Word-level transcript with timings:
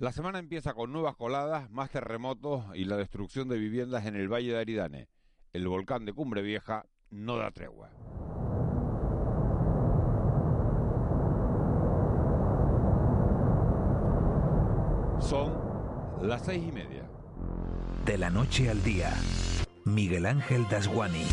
La 0.00 0.12
semana 0.12 0.38
empieza 0.38 0.74
con 0.74 0.92
nuevas 0.92 1.16
coladas, 1.16 1.68
más 1.72 1.90
terremotos 1.90 2.64
y 2.72 2.84
la 2.84 2.96
destrucción 2.96 3.48
de 3.48 3.58
viviendas 3.58 4.06
en 4.06 4.14
el 4.14 4.32
Valle 4.32 4.52
de 4.52 4.60
Aridane. 4.60 5.08
El 5.52 5.66
volcán 5.66 6.04
de 6.04 6.12
Cumbre 6.12 6.40
Vieja 6.40 6.86
no 7.10 7.36
da 7.36 7.50
tregua. 7.50 7.90
Son 15.18 15.52
las 16.22 16.42
seis 16.44 16.62
y 16.68 16.70
media. 16.70 17.02
De 18.04 18.18
la 18.18 18.30
noche 18.30 18.70
al 18.70 18.80
día, 18.84 19.12
Miguel 19.84 20.26
Ángel 20.26 20.64
Dasguani. 20.68 21.24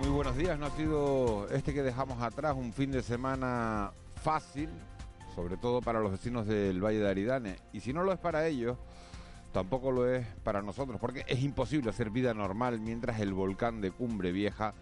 Muy 0.00 0.08
buenos 0.08 0.36
días. 0.36 0.58
No 0.58 0.66
ha 0.66 0.70
sido 0.70 1.48
este 1.50 1.72
que 1.72 1.84
dejamos 1.84 2.20
atrás 2.20 2.56
un 2.56 2.72
fin 2.72 2.90
de 2.90 3.02
semana 3.02 3.92
fácil, 4.16 4.68
sobre 5.36 5.56
todo 5.56 5.80
para 5.80 6.00
los 6.00 6.10
vecinos 6.10 6.48
del 6.48 6.84
Valle 6.84 6.98
de 6.98 7.08
Aridane. 7.08 7.56
Y 7.72 7.78
si 7.78 7.92
no 7.92 8.02
lo 8.02 8.12
es 8.12 8.18
para 8.18 8.48
ellos, 8.48 8.78
tampoco 9.52 9.92
lo 9.92 10.12
es 10.12 10.26
para 10.42 10.60
nosotros, 10.60 10.98
porque 11.00 11.24
es 11.28 11.40
imposible 11.40 11.90
hacer 11.90 12.10
vida 12.10 12.34
normal 12.34 12.80
mientras 12.80 13.20
el 13.20 13.32
volcán 13.32 13.80
de 13.80 13.92
Cumbre 13.92 14.32
Vieja 14.32 14.74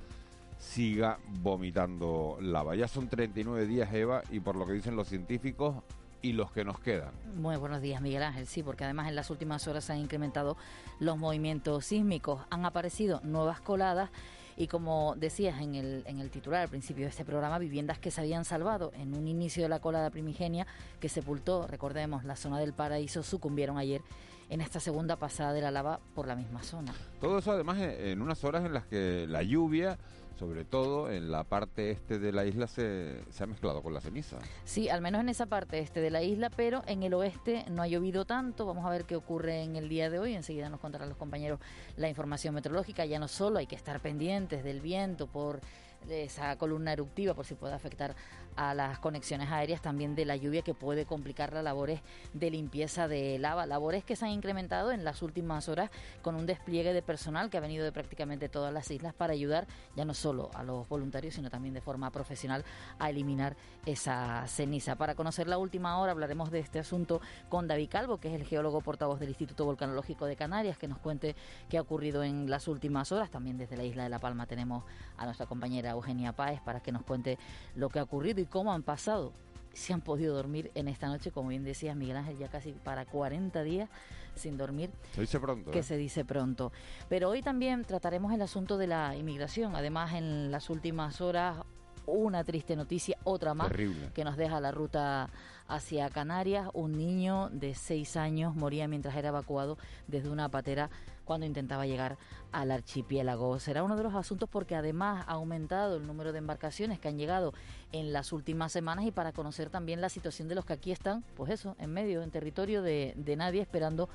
siga 0.58 1.18
vomitando 1.42 2.38
lava. 2.40 2.74
Ya 2.76 2.88
son 2.88 3.08
39 3.08 3.66
días, 3.66 3.92
Eva, 3.92 4.22
y 4.30 4.40
por 4.40 4.56
lo 4.56 4.66
que 4.66 4.72
dicen 4.72 4.96
los 4.96 5.06
científicos, 5.06 5.82
y 6.22 6.32
los 6.32 6.50
que 6.50 6.64
nos 6.64 6.80
quedan. 6.80 7.12
Muy 7.36 7.56
buenos 7.56 7.80
días, 7.80 8.00
Miguel 8.00 8.22
Ángel. 8.22 8.46
Sí, 8.46 8.62
porque 8.62 8.84
además 8.84 9.08
en 9.08 9.14
las 9.14 9.30
últimas 9.30 9.68
horas 9.68 9.84
se 9.84 9.92
han 9.92 9.98
incrementado 9.98 10.56
los 10.98 11.18
movimientos 11.18 11.84
sísmicos, 11.84 12.40
han 12.50 12.64
aparecido 12.64 13.20
nuevas 13.22 13.60
coladas 13.60 14.10
y 14.56 14.68
como 14.68 15.14
decías 15.16 15.60
en 15.60 15.74
el, 15.74 16.02
en 16.06 16.18
el 16.18 16.30
titular 16.30 16.62
al 16.62 16.68
principio 16.68 17.04
de 17.04 17.10
este 17.10 17.24
programa, 17.24 17.58
viviendas 17.58 17.98
que 17.98 18.10
se 18.10 18.20
habían 18.20 18.44
salvado 18.44 18.92
en 18.96 19.14
un 19.14 19.28
inicio 19.28 19.62
de 19.62 19.68
la 19.68 19.80
colada 19.80 20.10
primigenia 20.10 20.66
que 20.98 21.08
sepultó, 21.08 21.66
recordemos, 21.66 22.24
la 22.24 22.36
zona 22.36 22.58
del 22.58 22.72
paraíso, 22.72 23.22
sucumbieron 23.22 23.76
ayer 23.78 24.00
en 24.48 24.60
esta 24.60 24.80
segunda 24.80 25.16
pasada 25.16 25.52
de 25.52 25.60
la 25.60 25.70
lava 25.70 26.00
por 26.14 26.26
la 26.26 26.36
misma 26.36 26.62
zona. 26.62 26.94
Todo 27.20 27.38
eso 27.38 27.52
además 27.52 27.78
en 27.80 28.22
unas 28.22 28.42
horas 28.44 28.64
en 28.64 28.72
las 28.72 28.86
que 28.86 29.26
la 29.28 29.42
lluvia 29.42 29.98
sobre 30.38 30.64
todo 30.64 31.10
en 31.10 31.30
la 31.30 31.44
parte 31.44 31.90
este 31.90 32.18
de 32.18 32.32
la 32.32 32.44
isla 32.44 32.66
se, 32.66 33.22
se, 33.30 33.44
ha 33.44 33.46
mezclado 33.46 33.82
con 33.82 33.94
la 33.94 34.00
ceniza. 34.00 34.38
Sí, 34.64 34.88
al 34.88 35.00
menos 35.00 35.20
en 35.20 35.28
esa 35.28 35.46
parte 35.46 35.78
este 35.78 36.00
de 36.00 36.10
la 36.10 36.22
isla, 36.22 36.50
pero 36.50 36.82
en 36.86 37.02
el 37.02 37.14
oeste 37.14 37.64
no 37.70 37.82
ha 37.82 37.88
llovido 37.88 38.24
tanto. 38.24 38.66
Vamos 38.66 38.84
a 38.84 38.90
ver 38.90 39.04
qué 39.04 39.16
ocurre 39.16 39.62
en 39.62 39.76
el 39.76 39.88
día 39.88 40.10
de 40.10 40.18
hoy. 40.18 40.34
Enseguida 40.34 40.68
nos 40.68 40.80
contarán 40.80 41.08
los 41.08 41.18
compañeros 41.18 41.60
la 41.96 42.08
información 42.08 42.54
meteorológica. 42.54 43.06
Ya 43.06 43.18
no 43.18 43.28
solo 43.28 43.58
hay 43.58 43.66
que 43.66 43.76
estar 43.76 44.00
pendientes 44.00 44.62
del 44.62 44.80
viento 44.80 45.26
por 45.26 45.60
esa 46.08 46.56
columna 46.56 46.92
eruptiva 46.92 47.34
por 47.34 47.44
si 47.44 47.54
puede 47.54 47.74
afectar 47.74 48.14
a 48.56 48.74
las 48.74 48.98
conexiones 48.98 49.50
aéreas, 49.50 49.82
también 49.82 50.14
de 50.14 50.24
la 50.24 50.36
lluvia 50.36 50.62
que 50.62 50.74
puede 50.74 51.04
complicar 51.04 51.52
las 51.52 51.62
labores 51.62 52.00
de 52.32 52.50
limpieza 52.50 53.08
de 53.08 53.38
lava, 53.38 53.66
labores 53.66 54.04
que 54.04 54.16
se 54.16 54.24
han 54.24 54.32
incrementado 54.32 54.92
en 54.92 55.04
las 55.04 55.22
últimas 55.22 55.68
horas 55.68 55.90
con 56.22 56.34
un 56.34 56.46
despliegue 56.46 56.92
de 56.92 57.02
personal 57.02 57.50
que 57.50 57.58
ha 57.58 57.60
venido 57.60 57.84
de 57.84 57.92
prácticamente 57.92 58.48
todas 58.48 58.72
las 58.72 58.90
islas 58.90 59.14
para 59.14 59.32
ayudar 59.32 59.66
ya 59.94 60.04
no 60.04 60.14
solo 60.14 60.50
a 60.54 60.62
los 60.62 60.88
voluntarios, 60.88 61.34
sino 61.34 61.50
también 61.50 61.74
de 61.74 61.80
forma 61.80 62.10
profesional 62.10 62.64
a 62.98 63.10
eliminar 63.10 63.56
esa 63.84 64.46
ceniza. 64.46 64.96
Para 64.96 65.14
conocer 65.14 65.46
la 65.48 65.58
última 65.58 65.98
hora 65.98 66.12
hablaremos 66.12 66.50
de 66.50 66.60
este 66.60 66.78
asunto 66.78 67.20
con 67.48 67.68
David 67.68 67.90
Calvo, 67.90 68.18
que 68.18 68.28
es 68.28 68.34
el 68.34 68.46
geólogo 68.46 68.80
portavoz 68.80 69.20
del 69.20 69.30
Instituto 69.30 69.64
Volcanológico 69.64 70.26
de 70.26 70.36
Canarias, 70.36 70.78
que 70.78 70.88
nos 70.88 70.98
cuente 70.98 71.36
qué 71.68 71.78
ha 71.78 71.82
ocurrido 71.82 72.22
en 72.22 72.50
las 72.50 72.68
últimas 72.68 73.12
horas. 73.12 73.30
También 73.30 73.58
desde 73.58 73.76
la 73.76 73.84
isla 73.84 74.04
de 74.04 74.08
La 74.08 74.18
Palma 74.18 74.46
tenemos 74.46 74.84
a 75.16 75.24
nuestra 75.24 75.46
compañera 75.46 75.90
Eugenia 75.90 76.32
Páez 76.32 76.60
para 76.60 76.80
que 76.80 76.92
nos 76.92 77.02
cuente 77.02 77.38
lo 77.74 77.88
que 77.88 77.98
ha 77.98 78.02
ocurrido 78.02 78.40
cómo 78.46 78.72
han 78.72 78.82
pasado 78.82 79.32
si 79.72 79.92
han 79.92 80.00
podido 80.00 80.34
dormir 80.34 80.70
en 80.74 80.88
esta 80.88 81.06
noche, 81.08 81.30
como 81.30 81.50
bien 81.50 81.62
decías 81.62 81.94
Miguel 81.94 82.16
Ángel, 82.16 82.38
ya 82.38 82.48
casi 82.48 82.72
para 82.72 83.04
40 83.04 83.62
días 83.62 83.90
sin 84.34 84.56
dormir. 84.56 84.90
Se 85.14 85.20
dice 85.20 85.38
pronto. 85.38 85.70
Que 85.70 85.80
¿eh? 85.80 85.82
se 85.82 85.96
dice 85.96 86.24
pronto. 86.24 86.72
Pero 87.08 87.28
hoy 87.28 87.42
también 87.42 87.84
trataremos 87.84 88.32
el 88.32 88.42
asunto 88.42 88.78
de 88.78 88.86
la 88.86 89.14
inmigración. 89.16 89.76
Además, 89.76 90.14
en 90.14 90.50
las 90.50 90.70
últimas 90.70 91.20
horas, 91.20 91.58
una 92.06 92.44
triste 92.44 92.76
noticia, 92.76 93.18
otra 93.24 93.54
más, 93.54 93.68
Terrible. 93.68 94.10
que 94.14 94.24
nos 94.24 94.36
deja 94.36 94.60
la 94.60 94.70
ruta 94.70 95.28
hacia 95.68 96.10
Canarias. 96.10 96.68
Un 96.72 96.96
niño 96.96 97.48
de 97.50 97.74
seis 97.74 98.16
años 98.16 98.54
moría 98.54 98.88
mientras 98.88 99.16
era 99.16 99.28
evacuado 99.28 99.78
desde 100.06 100.30
una 100.30 100.48
patera 100.48 100.90
cuando 101.24 101.44
intentaba 101.44 101.86
llegar 101.86 102.16
al 102.52 102.70
archipiélago. 102.70 103.58
Será 103.58 103.82
uno 103.82 103.96
de 103.96 104.04
los 104.04 104.14
asuntos 104.14 104.48
porque 104.48 104.76
además 104.76 105.24
ha 105.26 105.32
aumentado 105.32 105.96
el 105.96 106.06
número 106.06 106.32
de 106.32 106.38
embarcaciones 106.38 106.98
que 106.98 107.08
han 107.08 107.18
llegado 107.18 107.52
en 107.92 108.12
las 108.12 108.32
últimas 108.32 108.72
semanas 108.72 109.04
y 109.04 109.10
para 109.10 109.32
conocer 109.32 109.68
también 109.68 110.00
la 110.00 110.08
situación 110.08 110.48
de 110.48 110.54
los 110.54 110.64
que 110.64 110.72
aquí 110.72 110.92
están, 110.92 111.24
pues 111.36 111.50
eso, 111.50 111.76
en 111.78 111.92
medio, 111.92 112.22
en 112.22 112.30
territorio 112.30 112.80
de, 112.80 113.14
de 113.16 113.36
nadie, 113.36 113.60
esperando 113.60 114.08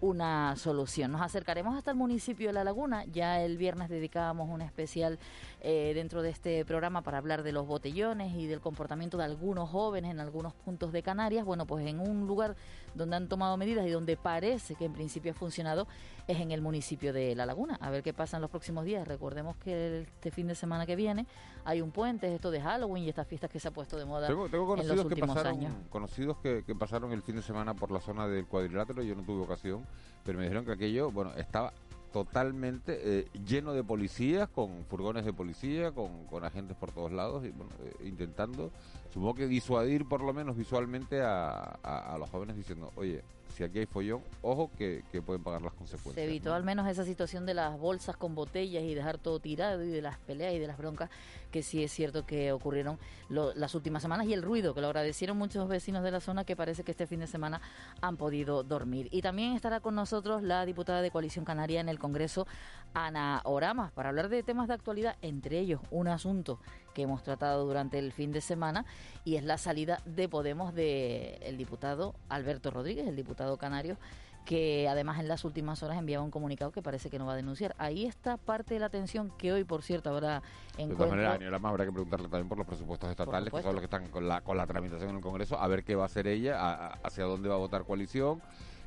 una 0.00 0.56
solución. 0.56 1.12
Nos 1.12 1.22
acercaremos 1.22 1.76
hasta 1.76 1.90
el 1.90 1.96
municipio 1.96 2.48
de 2.48 2.52
La 2.52 2.64
Laguna. 2.64 3.04
Ya 3.06 3.42
el 3.42 3.56
viernes 3.56 3.88
dedicábamos 3.88 4.48
un 4.48 4.62
especial 4.62 5.18
eh, 5.60 5.92
dentro 5.94 6.22
de 6.22 6.30
este 6.30 6.64
programa 6.64 7.02
para 7.02 7.18
hablar 7.18 7.42
de 7.42 7.52
los 7.52 7.66
botellones 7.66 8.34
y 8.34 8.46
del 8.46 8.60
comportamiento 8.60 9.18
de 9.18 9.24
algunos 9.24 9.70
jóvenes 9.70 10.10
en 10.10 10.20
algunos 10.20 10.54
puntos 10.54 10.92
de 10.92 11.02
Canarias. 11.02 11.44
Bueno, 11.44 11.66
pues 11.66 11.86
en 11.86 12.00
un 12.00 12.26
lugar 12.26 12.56
donde 12.94 13.16
han 13.16 13.28
tomado 13.28 13.56
medidas 13.56 13.86
y 13.86 13.90
donde 13.90 14.16
parece 14.16 14.74
que 14.74 14.84
en 14.84 14.92
principio 14.92 15.32
ha 15.32 15.34
funcionado 15.34 15.86
es 16.26 16.38
en 16.40 16.52
el 16.52 16.60
municipio 16.60 17.12
de 17.12 17.34
La 17.34 17.46
Laguna. 17.46 17.78
A 17.80 17.90
ver 17.90 18.02
qué 18.02 18.12
pasa 18.12 18.36
en 18.36 18.42
los 18.42 18.50
próximos 18.50 18.84
días. 18.84 19.08
Recordemos 19.08 19.56
que 19.56 20.02
este 20.02 20.30
fin 20.30 20.46
de 20.46 20.54
semana 20.54 20.84
que 20.86 20.94
viene 20.94 21.26
hay 21.64 21.80
un 21.80 21.90
puente, 21.90 22.32
esto 22.34 22.50
de 22.50 22.60
Halloween 22.60 23.04
y 23.04 23.08
estas 23.08 23.26
fiestas 23.26 23.50
que 23.50 23.58
se 23.60 23.68
ha 23.68 23.70
puesto 23.70 23.96
de 23.96 24.04
moda 24.04 24.26
Tengo, 24.26 24.48
tengo 24.48 24.76
en 24.76 24.86
los 24.86 24.96
conocidos, 24.96 25.14
que 25.14 25.20
pasaron, 25.20 25.58
años. 25.58 25.72
conocidos 25.90 26.36
que, 26.38 26.64
que 26.64 26.74
pasaron 26.74 27.12
el 27.12 27.22
fin 27.22 27.36
de 27.36 27.42
semana 27.42 27.74
por 27.74 27.90
la 27.90 28.00
zona 28.00 28.28
del 28.28 28.46
cuadrilátero. 28.46 29.02
Yo 29.02 29.14
no 29.14 29.22
tuve 29.22 29.42
ocasión, 29.42 29.86
pero 30.24 30.38
me 30.38 30.44
dijeron 30.44 30.64
que 30.64 30.72
aquello, 30.72 31.10
bueno, 31.10 31.32
estaba 31.34 31.72
totalmente 32.12 32.98
eh, 33.02 33.26
lleno 33.46 33.72
de 33.74 33.84
policías, 33.84 34.48
con 34.48 34.84
furgones 34.86 35.24
de 35.24 35.32
policía, 35.32 35.92
con, 35.92 36.24
con 36.26 36.44
agentes 36.44 36.76
por 36.76 36.90
todos 36.90 37.12
lados, 37.12 37.44
y 37.44 37.50
bueno, 37.50 37.70
eh, 37.84 38.06
intentando, 38.08 38.70
supongo 39.12 39.34
que 39.34 39.46
disuadir 39.46 40.06
por 40.08 40.22
lo 40.22 40.32
menos 40.32 40.56
visualmente 40.56 41.20
a, 41.22 41.78
a- 41.82 42.14
a 42.14 42.18
los 42.18 42.28
jóvenes 42.30 42.56
diciendo, 42.56 42.92
oye, 42.96 43.22
si 43.58 43.64
aquí 43.64 43.80
hay 43.80 43.86
follón, 43.86 44.22
ojo 44.40 44.70
que, 44.78 45.02
que 45.10 45.20
pueden 45.20 45.42
pagar 45.42 45.60
las 45.62 45.72
consecuencias. 45.74 46.14
Se 46.14 46.24
evitó 46.24 46.50
¿no? 46.50 46.54
al 46.54 46.62
menos 46.62 46.86
esa 46.86 47.04
situación 47.04 47.44
de 47.44 47.54
las 47.54 47.76
bolsas 47.76 48.16
con 48.16 48.36
botellas 48.36 48.84
y 48.84 48.94
dejar 48.94 49.18
todo 49.18 49.40
tirado 49.40 49.82
y 49.82 49.88
de 49.88 50.00
las 50.00 50.16
peleas 50.18 50.54
y 50.54 50.60
de 50.60 50.66
las 50.68 50.78
broncas 50.78 51.10
que 51.50 51.62
sí 51.64 51.82
es 51.82 51.90
cierto 51.90 52.24
que 52.24 52.52
ocurrieron 52.52 52.98
lo- 53.28 53.52
las 53.54 53.74
últimas 53.74 54.00
semanas 54.02 54.26
y 54.28 54.32
el 54.32 54.42
ruido 54.42 54.74
que 54.74 54.80
lo 54.80 54.86
agradecieron 54.86 55.36
muchos 55.36 55.66
vecinos 55.68 56.04
de 56.04 56.12
la 56.12 56.20
zona 56.20 56.44
que 56.44 56.54
parece 56.54 56.84
que 56.84 56.92
este 56.92 57.06
fin 57.08 57.18
de 57.20 57.26
semana 57.26 57.60
han 58.00 58.16
podido 58.16 58.62
dormir. 58.62 59.08
Y 59.10 59.22
también 59.22 59.54
estará 59.54 59.80
con 59.80 59.96
nosotros 59.96 60.42
la 60.44 60.64
diputada 60.64 61.02
de 61.02 61.10
Coalición 61.10 61.44
Canaria 61.44 61.80
en 61.80 61.88
el 61.88 61.98
Congreso, 61.98 62.46
Ana 62.94 63.40
Oramas, 63.44 63.90
para 63.90 64.10
hablar 64.10 64.28
de 64.28 64.42
temas 64.44 64.68
de 64.68 64.74
actualidad, 64.74 65.16
entre 65.20 65.58
ellos 65.58 65.80
un 65.90 66.06
asunto 66.08 66.60
que 66.98 67.02
hemos 67.04 67.22
tratado 67.22 67.64
durante 67.64 67.96
el 68.00 68.10
fin 68.10 68.32
de 68.32 68.40
semana 68.40 68.84
y 69.24 69.36
es 69.36 69.44
la 69.44 69.56
salida 69.56 70.02
de 70.04 70.28
Podemos 70.28 70.74
del 70.74 71.56
diputado 71.56 72.16
Alberto 72.28 72.72
Rodríguez, 72.72 73.06
el 73.06 73.14
diputado 73.14 73.56
canario, 73.56 73.96
que 74.44 74.88
además 74.88 75.20
en 75.20 75.28
las 75.28 75.44
últimas 75.44 75.80
horas 75.84 75.96
enviaba 75.96 76.24
un 76.24 76.32
comunicado 76.32 76.72
que 76.72 76.82
parece 76.82 77.08
que 77.08 77.16
no 77.20 77.26
va 77.26 77.34
a 77.34 77.36
denunciar. 77.36 77.76
Ahí 77.78 78.04
está 78.04 78.36
parte 78.36 78.74
de 78.74 78.80
la 78.80 78.88
tensión 78.88 79.30
que 79.38 79.52
hoy, 79.52 79.62
por 79.62 79.82
cierto, 79.84 80.10
habrá 80.10 80.42
De 80.76 80.86
todas 80.96 81.10
maneras, 81.10 81.32
Daniela 81.34 81.58
más 81.60 81.70
habrá 81.70 81.84
que 81.84 81.92
preguntarle 81.92 82.26
también 82.28 82.48
por 82.48 82.58
los 82.58 82.66
presupuestos 82.66 83.08
estatales, 83.10 83.44
que 83.52 83.62
son 83.62 83.74
los 83.76 83.80
que 83.80 83.84
están 83.84 84.08
con 84.10 84.26
la, 84.26 84.40
con 84.40 84.56
la 84.56 84.66
tramitación 84.66 85.10
en 85.10 85.16
el 85.16 85.22
Congreso, 85.22 85.56
a 85.56 85.68
ver 85.68 85.84
qué 85.84 85.94
va 85.94 86.02
a 86.02 86.06
hacer 86.06 86.26
ella, 86.26 86.58
a- 86.60 86.86
a- 86.88 86.98
hacia 87.04 87.22
dónde 87.26 87.48
va 87.48 87.54
a 87.54 87.58
votar 87.58 87.84
coalición, 87.84 88.42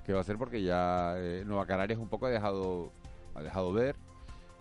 qué 0.06 0.12
va 0.12 0.18
a 0.20 0.22
hacer, 0.24 0.38
porque 0.38 0.62
ya 0.64 1.14
eh, 1.16 1.44
Nueva 1.46 1.66
Canarias 1.66 1.98
un 1.98 2.10
poco 2.10 2.26
ha 2.26 2.30
dejado, 2.30 2.92
ha 3.36 3.42
dejado 3.42 3.72
ver 3.72 3.96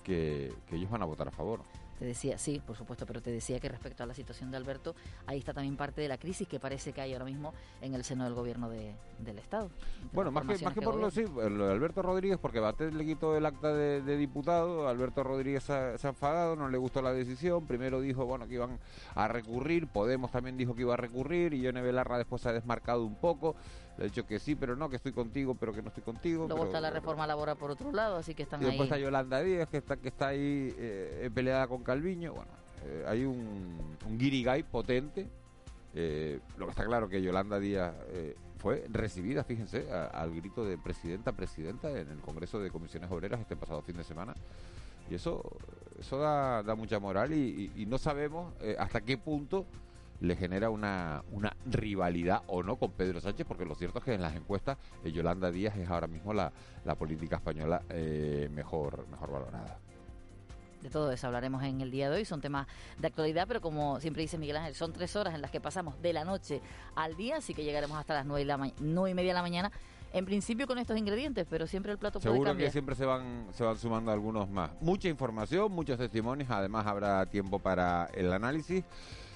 que, 0.05 0.53
que 0.69 0.77
ellos 0.77 0.89
van 0.89 1.03
a 1.03 1.06
votar 1.06 1.27
a 1.27 1.33
favor. 1.33 1.63
Te 2.01 2.07
decía, 2.07 2.39
sí, 2.39 2.63
por 2.67 2.77
supuesto, 2.79 3.05
pero 3.05 3.21
te 3.21 3.31
decía 3.31 3.61
que 3.61 3.69
respecto 3.69 4.03
a 4.03 4.07
la 4.07 4.15
situación 4.15 4.51
de 4.51 4.57
Alberto, 4.57 4.95
ahí 5.27 5.39
está 5.39 5.53
también 5.53 5.77
parte 5.77 6.01
de 6.01 6.09
la 6.09 6.17
crisis 6.17 6.49
que 6.49 6.59
parece 6.59 6.95
que 6.95 7.03
hay 7.03 7.13
ahora 7.13 7.27
mismo 7.27 7.53
en 7.83 7.93
el 7.95 8.05
seno 8.05 8.25
del 8.25 8.33
gobierno 8.33 8.71
de- 8.71 8.95
del 9.19 9.39
Estado. 9.39 9.71
Bueno, 10.15 10.31
más 10.33 10.47
que, 10.47 10.65
más 10.65 10.73
que 10.73 10.81
por 10.81 10.95
lo, 10.97 11.11
sí, 11.11 11.25
lo 11.27 11.67
de 11.67 11.73
Alberto 11.73 12.01
Rodríguez, 12.01 12.39
porque 12.41 12.59
Batet 12.59 12.95
le 12.95 13.05
quitó 13.05 13.37
el 13.37 13.45
acta 13.45 13.75
de, 13.75 14.01
de 14.01 14.17
diputado, 14.17 14.89
Alberto 14.89 15.23
Rodríguez 15.23 15.63
se 15.65 15.75
ha, 15.75 15.99
se 15.99 16.07
ha 16.07 16.11
enfadado, 16.11 16.57
no 16.57 16.71
le 16.71 16.79
gustó 16.79 17.03
la 17.03 17.13
decisión, 17.13 17.67
primero 17.67 18.01
dijo 18.01 18.25
bueno 18.25 18.49
que 18.49 18.55
iban 18.55 18.79
a 19.15 19.29
recurrir, 19.29 19.87
Podemos 19.87 20.31
también 20.31 20.57
dijo 20.57 20.75
que 20.75 20.81
iba 20.81 20.95
a 20.95 20.97
recurrir, 20.97 21.53
y 21.53 21.61
Yone 21.61 21.83
Belarra 21.83 22.17
después 22.17 22.41
se 22.41 22.49
ha 22.49 22.53
desmarcado 22.55 23.05
un 23.05 23.17
poco, 23.17 23.57
le 24.01 24.07
ha 24.07 24.09
dicho 24.09 24.27
que 24.27 24.39
sí, 24.39 24.55
pero 24.55 24.75
no, 24.77 24.89
que 24.89 24.97
estoy 24.97 25.13
contigo, 25.13 25.55
pero 25.55 25.75
que 25.75 25.83
no 25.83 25.89
estoy 25.89 26.03
contigo. 26.03 26.47
Luego 26.47 26.55
pero- 26.55 26.65
está 26.65 26.81
la 26.81 26.89
reforma 26.91 27.27
laboral 27.27 27.57
por 27.59 27.71
otro 27.71 27.93
lado, 27.93 28.17
así 28.17 28.35
que 28.35 28.45
están 28.45 28.63
Y 28.63 28.65
después 28.65 28.91
ahí. 28.91 28.97
está 28.97 28.99
Yolanda 28.99 29.43
Díaz, 29.43 29.69
que 29.69 29.77
está, 29.77 29.97
que 29.99 30.09
está 30.09 30.29
ahí 30.29 30.75
eh, 30.79 31.31
peleada 31.35 31.69
con 31.69 31.83
Calviño. 31.83 32.33
Bueno, 32.33 32.51
eh, 32.87 33.05
hay 33.07 33.25
un, 33.27 33.79
un 34.07 34.19
guirigay 34.19 34.63
potente. 34.63 35.29
Eh, 35.95 36.41
lo 36.57 36.65
que 36.65 36.71
está 36.71 36.85
claro 36.87 37.11
que 37.11 37.21
Yolanda 37.21 37.59
Díaz 37.59 37.95
eh, 38.09 38.37
fue 38.57 38.87
recibida, 38.91 39.45
fíjense, 39.45 39.93
a- 39.93 40.07
al 40.07 40.35
grito 40.35 40.65
de 40.65 40.79
presidenta, 40.79 41.33
presidenta 41.33 41.91
en 41.91 42.09
el 42.09 42.21
Congreso 42.21 42.59
de 42.59 42.71
Comisiones 42.71 43.11
Obreras 43.11 43.39
este 43.41 43.55
pasado 43.55 43.83
fin 43.83 43.99
de 43.99 44.05
semana. 44.05 44.33
Y 45.11 45.15
eso, 45.17 45.43
eso 45.99 46.17
da, 46.17 46.63
da 46.63 46.75
mucha 46.75 46.99
moral 46.99 47.35
y, 47.35 47.85
no 47.87 47.99
sabemos 47.99 48.55
eh, 48.63 48.77
hasta 48.79 49.03
qué 49.03 49.19
punto 49.19 49.67
le 50.21 50.37
genera 50.37 50.71
una, 50.71 51.22
una 51.33 51.57
rivalidad 51.67 52.43
o 52.47 52.63
no 52.63 52.77
con 52.77 52.93
Pedro 52.93 53.21
Sánchez, 53.21 53.47
porque 53.47 53.65
lo 53.65 53.75
cierto 53.75 53.99
es 53.99 54.05
que 54.05 54.15
en 54.15 54.22
las 54.22 54.37
encuestas 54.37 54.78
eh, 55.05 55.13
Yolanda 55.13 55.51
Díaz 55.51 55.77
es 55.77 55.89
ahora 55.89 56.07
mismo 56.07 56.33
la, 56.33 56.53
la 56.84 56.95
política 56.95 57.37
española 57.37 57.83
eh, 57.89 58.49
mejor, 58.53 59.07
mejor 59.11 59.33
valorada. 59.33 59.78
De 60.83 60.89
todo 60.89 61.13
eso 61.13 61.27
hablaremos 61.27 61.63
en 61.63 61.83
el 61.83 61.91
día 61.91 62.09
de 62.09 62.17
hoy, 62.17 62.25
son 62.25 62.41
temas 62.41 62.67
de 62.99 63.07
actualidad, 63.07 63.47
pero 63.47 63.61
como 63.61 64.01
siempre 64.01 64.22
dice 64.22 64.39
Miguel 64.39 64.57
Ángel, 64.57 64.75
son 64.75 64.93
tres 64.93 65.15
horas 65.15 65.34
en 65.34 65.43
las 65.43 65.51
que 65.51 65.61
pasamos 65.61 66.01
de 66.01 66.13
la 66.15 66.25
noche 66.25 66.63
al 66.95 67.16
día, 67.16 67.37
así 67.37 67.53
que 67.53 67.65
llegaremos 67.65 67.99
hasta 67.99 68.15
las 68.15 68.25
nueve 68.25 68.43
y, 68.43 68.45
la 68.47 68.73
nueve 68.78 69.11
y 69.11 69.15
media 69.15 69.31
de 69.31 69.34
la 69.34 69.43
mañana 69.43 69.71
en 70.13 70.25
principio 70.25 70.66
con 70.66 70.78
estos 70.78 70.97
ingredientes, 70.99 71.47
pero 71.49 71.66
siempre 71.66 71.93
el 71.93 71.99
plato 71.99 72.19
puede 72.19 72.34
Seguro 72.34 72.57
que 72.57 72.71
siempre 72.71 72.95
se 72.95 73.05
van, 73.05 73.47
se 73.53 73.63
van 73.63 73.77
sumando 73.77 74.11
algunos 74.11 74.49
más. 74.49 74.71
Mucha 74.81 75.09
información, 75.09 75.71
muchos 75.71 75.99
testimonios, 75.99 76.51
además 76.51 76.87
habrá 76.87 77.25
tiempo 77.27 77.59
para 77.59 78.07
el 78.15 78.33
análisis. 78.33 78.84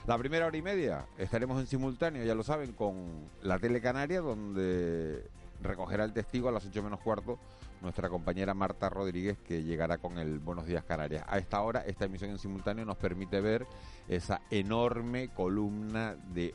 La 0.07 0.19
primera 0.19 0.47
hora 0.47 0.57
y 0.59 0.61
media 0.61 1.07
estaremos 1.17 1.59
en 1.59 1.67
simultáneo, 1.67 2.23
ya 2.25 2.35
lo 2.35 2.43
saben, 2.43 2.73
con 2.73 3.31
la 3.43 3.59
Tele 3.59 3.81
Canaria, 3.81 4.21
donde 4.21 5.25
recogerá 5.63 6.05
el 6.05 6.13
testigo 6.13 6.51
a 6.51 6.53
las 6.53 6.67
8 6.67 6.83
menos 6.83 7.01
cuarto 7.01 7.39
nuestra 7.81 8.11
compañera 8.11 8.53
Marta 8.53 8.91
Rodríguez, 8.91 9.39
que 9.39 9.63
llegará 9.63 9.97
con 9.97 10.19
el 10.19 10.41
Buenos 10.41 10.67
Días 10.67 10.85
Canarias. 10.85 11.25
A 11.27 11.39
esta 11.39 11.63
hora, 11.63 11.81
esta 11.87 12.05
emisión 12.05 12.31
en 12.31 12.39
simultáneo 12.39 12.85
nos 12.85 12.99
permite 12.99 13.41
ver 13.41 13.67
esa 14.07 14.43
enorme 14.51 15.29
columna 15.29 16.17
de 16.35 16.55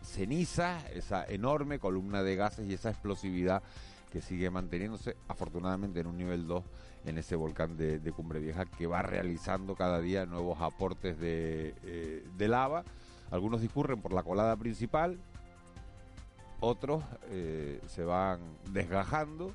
ceniza, 0.00 0.78
esa 0.90 1.24
enorme 1.24 1.80
columna 1.80 2.22
de 2.22 2.36
gases 2.36 2.68
y 2.68 2.74
esa 2.74 2.90
explosividad 2.90 3.64
que 4.12 4.22
sigue 4.22 4.50
manteniéndose 4.50 5.16
afortunadamente 5.26 5.98
en 5.98 6.06
un 6.06 6.16
nivel 6.16 6.46
2 6.46 6.62
en 7.04 7.18
ese 7.18 7.36
volcán 7.36 7.76
de, 7.76 8.12
Cumbre 8.12 8.40
Vieja 8.40 8.64
que 8.64 8.86
va 8.86 9.02
realizando 9.02 9.74
cada 9.74 10.00
día 10.00 10.26
nuevos 10.26 10.60
aportes 10.60 11.18
de, 11.18 11.74
eh, 11.82 12.48
lava. 12.48 12.84
Algunos 13.30 13.60
discurren 13.60 14.00
por 14.00 14.12
la 14.12 14.22
colada 14.22 14.56
principal, 14.56 15.18
otros 16.60 17.02
eh, 17.30 17.80
se 17.88 18.04
van 18.04 18.40
desgajando 18.70 19.52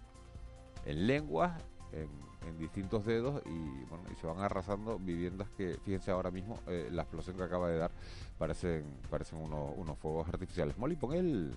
en 0.85 1.07
lenguas, 1.07 1.61
en, 1.93 2.09
distintos 2.57 3.05
dedos 3.05 3.43
y 3.45 3.85
bueno 3.89 4.05
y 4.11 4.15
se 4.15 4.25
van 4.25 4.39
arrasando 4.39 4.97
viviendas 4.97 5.47
que 5.51 5.77
fíjense 5.85 6.09
ahora 6.09 6.31
mismo 6.31 6.57
eh, 6.65 6.89
la 6.91 7.03
explosión 7.03 7.37
que 7.37 7.43
acaba 7.43 7.69
de 7.69 7.77
dar 7.77 7.91
parecen 8.39 8.85
parecen 9.07 9.39
unos 9.39 9.97
fuegos 9.99 10.27
artificiales. 10.27 10.75
Molly, 10.75 10.95
pon 10.95 11.13
el 11.13 11.55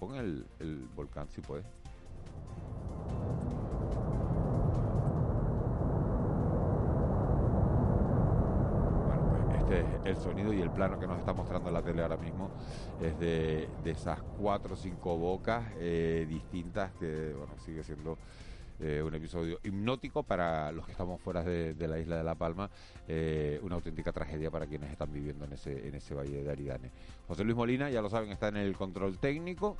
pon 0.00 0.14
el, 0.14 0.46
el 0.60 0.88
volcán 0.96 1.28
si 1.28 1.42
puedes. 1.42 1.66
El 10.04 10.16
sonido 10.16 10.52
y 10.52 10.60
el 10.60 10.70
plano 10.70 10.98
que 10.98 11.06
nos 11.06 11.18
está 11.18 11.32
mostrando 11.32 11.70
la 11.70 11.82
tele 11.82 12.02
ahora 12.02 12.16
mismo 12.16 12.50
es 13.00 13.18
de, 13.18 13.68
esas 13.84 14.20
cuatro 14.38 14.74
o 14.74 14.76
cinco 14.76 15.16
bocas 15.16 15.64
eh, 15.78 16.26
distintas 16.28 16.92
que 16.98 17.32
bueno 17.36 17.54
sigue 17.58 17.82
siendo 17.82 18.18
eh, 18.80 19.00
un 19.00 19.14
episodio 19.14 19.60
hipnótico 19.62 20.24
para 20.24 20.72
los 20.72 20.84
que 20.84 20.92
estamos 20.92 21.20
fuera 21.20 21.44
de, 21.44 21.74
la 21.86 22.00
isla 22.00 22.16
de 22.16 22.24
La 22.24 22.34
Palma, 22.34 22.68
eh, 23.06 23.60
una 23.62 23.76
auténtica 23.76 24.10
tragedia 24.10 24.50
para 24.50 24.66
quienes 24.66 24.90
están 24.90 25.12
viviendo 25.12 25.44
en 25.44 25.52
ese, 25.52 25.86
en 25.86 25.94
ese 25.94 26.14
valle 26.14 26.42
de 26.42 26.50
Aridane. 26.50 26.90
José 27.28 27.44
Luis 27.44 27.56
Molina, 27.56 27.90
ya 27.90 28.02
lo 28.02 28.10
saben, 28.10 28.32
está 28.32 28.48
en 28.48 28.56
el 28.56 28.76
control 28.76 29.18
técnico. 29.18 29.76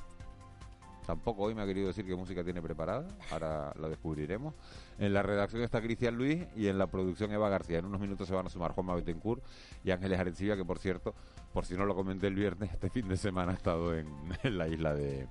Tampoco 1.05 1.43
hoy 1.43 1.55
me 1.55 1.61
ha 1.61 1.65
querido 1.65 1.87
decir 1.87 2.05
qué 2.05 2.15
música 2.15 2.43
tiene 2.43 2.61
preparada, 2.61 3.07
ahora 3.31 3.73
lo 3.77 3.89
descubriremos. 3.89 4.53
En 4.99 5.13
la 5.13 5.23
redacción 5.23 5.61
está 5.61 5.81
Cristian 5.81 6.15
Luis 6.15 6.45
y 6.55 6.67
en 6.67 6.77
la 6.77 6.87
producción 6.87 7.31
Eva 7.31 7.49
García. 7.49 7.79
En 7.79 7.85
unos 7.85 7.99
minutos 7.99 8.27
se 8.27 8.33
van 8.33 8.45
a 8.45 8.49
sumar 8.49 8.71
Juanma 8.71 8.95
Betancourt 8.95 9.43
y 9.83 9.91
Ángeles 9.91 10.19
Arencibia, 10.19 10.55
que 10.55 10.65
por 10.65 10.79
cierto, 10.79 11.13
por 11.51 11.65
si 11.65 11.75
no 11.75 11.85
lo 11.85 11.95
comenté 11.95 12.27
el 12.27 12.35
viernes, 12.35 12.71
este 12.71 12.89
fin 12.89 13.07
de 13.07 13.17
semana 13.17 13.51
ha 13.51 13.55
estado 13.55 13.93
en 13.95 14.57
la 14.57 14.67
isla 14.67 14.93
de, 14.93 15.27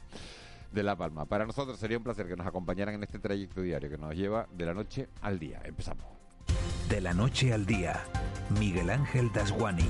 de 0.72 0.82
La 0.82 0.96
Palma. 0.96 1.26
Para 1.26 1.46
nosotros 1.46 1.78
sería 1.78 1.98
un 1.98 2.04
placer 2.04 2.26
que 2.26 2.36
nos 2.36 2.46
acompañaran 2.46 2.94
en 2.94 3.02
este 3.02 3.18
trayecto 3.18 3.60
diario 3.60 3.90
que 3.90 3.98
nos 3.98 4.14
lleva 4.14 4.48
de 4.52 4.66
la 4.66 4.74
noche 4.74 5.08
al 5.20 5.38
día. 5.38 5.60
Empezamos. 5.64 6.06
De 6.88 7.00
la 7.00 7.14
noche 7.14 7.52
al 7.52 7.64
día, 7.66 8.04
Miguel 8.58 8.90
Ángel 8.90 9.30
Dasguani. 9.32 9.88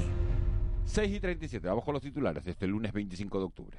6 0.85 1.17
y 1.17 1.21
37, 1.21 1.67
vamos 1.67 1.85
con 1.85 1.95
los 1.95 2.03
titulares 2.03 2.45
de 2.45 2.51
este 2.51 2.67
lunes 2.67 2.93
25 2.93 3.39
de 3.39 3.45
octubre. 3.45 3.79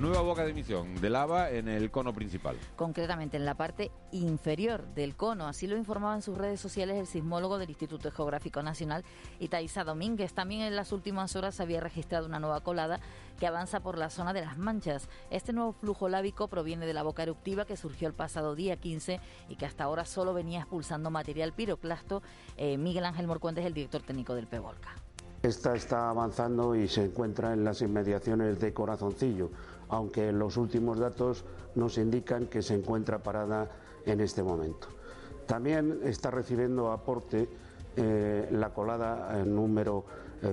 Nueva 0.00 0.20
boca 0.20 0.44
de 0.44 0.50
emisión 0.50 1.00
de 1.00 1.08
lava 1.08 1.50
en 1.50 1.68
el 1.68 1.90
cono 1.90 2.12
principal. 2.12 2.58
Concretamente 2.76 3.38
en 3.38 3.46
la 3.46 3.54
parte 3.54 3.90
inferior 4.12 4.86
del 4.94 5.16
cono. 5.16 5.46
Así 5.46 5.66
lo 5.66 5.74
informaba 5.74 6.14
en 6.14 6.20
sus 6.20 6.36
redes 6.36 6.60
sociales 6.60 6.98
el 6.98 7.06
sismólogo 7.06 7.56
del 7.56 7.70
Instituto 7.70 8.10
Geográfico 8.10 8.62
Nacional, 8.62 9.04
Itaiza 9.40 9.84
Domínguez. 9.84 10.34
También 10.34 10.60
en 10.60 10.76
las 10.76 10.92
últimas 10.92 11.34
horas 11.34 11.54
se 11.54 11.62
había 11.62 11.80
registrado 11.80 12.26
una 12.26 12.38
nueva 12.38 12.60
colada 12.60 13.00
que 13.40 13.46
avanza 13.46 13.80
por 13.80 13.96
la 13.96 14.10
zona 14.10 14.34
de 14.34 14.42
las 14.42 14.58
manchas. 14.58 15.08
Este 15.30 15.54
nuevo 15.54 15.72
flujo 15.72 16.10
lábico 16.10 16.48
proviene 16.48 16.84
de 16.84 16.92
la 16.92 17.02
boca 17.02 17.22
eruptiva 17.22 17.64
que 17.64 17.78
surgió 17.78 18.06
el 18.06 18.14
pasado 18.14 18.54
día 18.54 18.76
15 18.76 19.18
y 19.48 19.56
que 19.56 19.64
hasta 19.64 19.84
ahora 19.84 20.04
solo 20.04 20.34
venía 20.34 20.60
expulsando 20.60 21.10
material 21.10 21.54
piroclasto. 21.54 22.22
Eh, 22.58 22.76
Miguel 22.76 23.06
Ángel 23.06 23.26
Morcuentes, 23.26 23.64
el 23.64 23.72
director 23.72 24.02
técnico 24.02 24.34
del 24.34 24.46
PEVOLCA. 24.46 25.05
Esta 25.46 25.76
está 25.76 26.10
avanzando 26.10 26.74
y 26.74 26.88
se 26.88 27.04
encuentra 27.04 27.52
en 27.52 27.62
las 27.62 27.80
inmediaciones 27.80 28.58
de 28.58 28.74
Corazoncillo, 28.74 29.48
aunque 29.88 30.32
los 30.32 30.56
últimos 30.56 30.98
datos 30.98 31.44
nos 31.76 31.98
indican 31.98 32.46
que 32.46 32.62
se 32.62 32.74
encuentra 32.74 33.22
parada 33.22 33.70
en 34.04 34.20
este 34.20 34.42
momento. 34.42 34.88
También 35.46 36.00
está 36.02 36.32
recibiendo 36.32 36.90
aporte 36.90 37.48
eh, 37.94 38.48
la 38.50 38.70
colada 38.70 39.38
eh, 39.38 39.44
número 39.44 40.04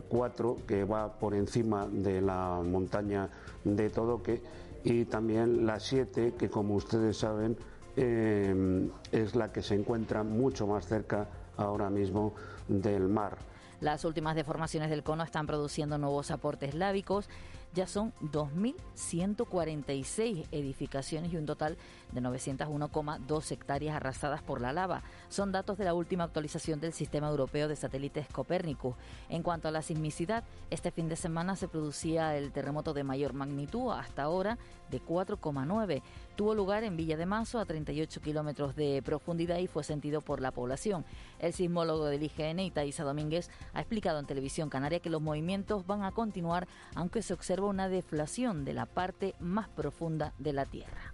4 0.10 0.58
eh, 0.60 0.64
que 0.68 0.84
va 0.86 1.12
por 1.18 1.34
encima 1.34 1.88
de 1.88 2.22
la 2.22 2.62
montaña 2.64 3.32
de 3.64 3.90
Todoque 3.90 4.44
y 4.84 5.06
también 5.06 5.66
la 5.66 5.80
7 5.80 6.36
que 6.38 6.52
como 6.52 6.76
ustedes 6.76 7.18
saben 7.18 7.58
es 7.96 9.36
la 9.36 9.52
que 9.52 9.64
se 9.64 9.74
encuentra 9.74 10.24
mucho 10.24 10.68
más 10.68 10.86
cerca 10.86 11.28
ahora 11.58 11.90
mismo 11.90 12.34
del 12.68 13.08
mar. 13.08 13.53
Las 13.84 14.06
últimas 14.06 14.38
deformaciones 14.38 14.90
del 14.90 15.04
cono 15.04 15.26
están 15.26 15.46
produciendo 15.46 15.98
nuevos 15.98 16.32
aportes 16.32 16.74
lábicos 16.74 17.28
ya 17.74 17.88
son 17.88 18.14
2.146 18.22 20.46
edificaciones 20.52 21.34
y 21.34 21.38
un 21.38 21.48
total 21.48 21.78
de 22.12 22.22
901,2 22.22 23.52
hectáreas 23.52 23.96
arrasadas 23.96 24.44
por 24.44 24.62
la 24.62 24.74
lava. 24.74 25.02
Son 25.30 25.52
datos 25.52 25.80
de 25.80 25.86
la 25.86 25.96
última 25.96 26.26
actualización 26.26 26.80
del 26.80 26.94
Sistema 26.94 27.30
Europeo 27.30 27.68
de 27.68 27.76
Satélites 27.76 28.28
Copérnicus. 28.28 28.94
En 29.28 29.42
cuanto 29.42 29.68
a 29.68 29.72
la 29.72 29.82
sismicidad, 29.82 30.44
este 30.70 30.92
fin 30.92 31.10
de 31.10 31.16
semana 31.16 31.56
se 31.56 31.68
producía 31.68 32.38
el 32.38 32.52
terremoto 32.52 32.94
de 32.94 33.04
mayor 33.04 33.34
magnitud, 33.34 33.92
hasta 33.92 34.22
ahora 34.24 34.60
de 34.92 35.02
4,9. 35.02 36.04
Tuvo 36.36 36.56
lugar 36.56 36.84
en 36.84 36.98
Villa 36.98 37.16
de 37.16 37.28
Mazo, 37.28 37.60
a 37.60 37.66
38 37.66 38.20
kilómetros 38.20 38.76
de 38.76 39.04
profundidad 39.06 39.60
y 39.60 39.68
fue 39.68 39.84
sentido 39.84 40.22
por 40.22 40.42
la 40.42 40.50
población. 40.50 41.06
El 41.38 41.54
sismólogo 41.54 42.06
del 42.06 42.24
IGN, 42.24 42.60
Itaísa 42.60 43.04
Domínguez, 43.04 43.52
ha 43.74 43.82
explicado 43.82 44.20
en 44.20 44.26
Televisión 44.26 44.70
Canaria 44.70 45.00
que 45.00 45.12
los 45.12 45.22
movimientos 45.22 45.86
van 45.86 46.04
a 46.04 46.12
continuar, 46.12 46.68
aunque 46.96 47.22
se 47.22 47.36
observa 47.36 47.68
una 47.68 47.88
deflación 47.88 48.66
de 48.66 48.74
la 48.74 48.88
parte 48.88 49.36
más 49.40 49.70
profunda 49.70 50.34
de 50.40 50.54
la 50.54 50.66
Tierra 50.66 51.13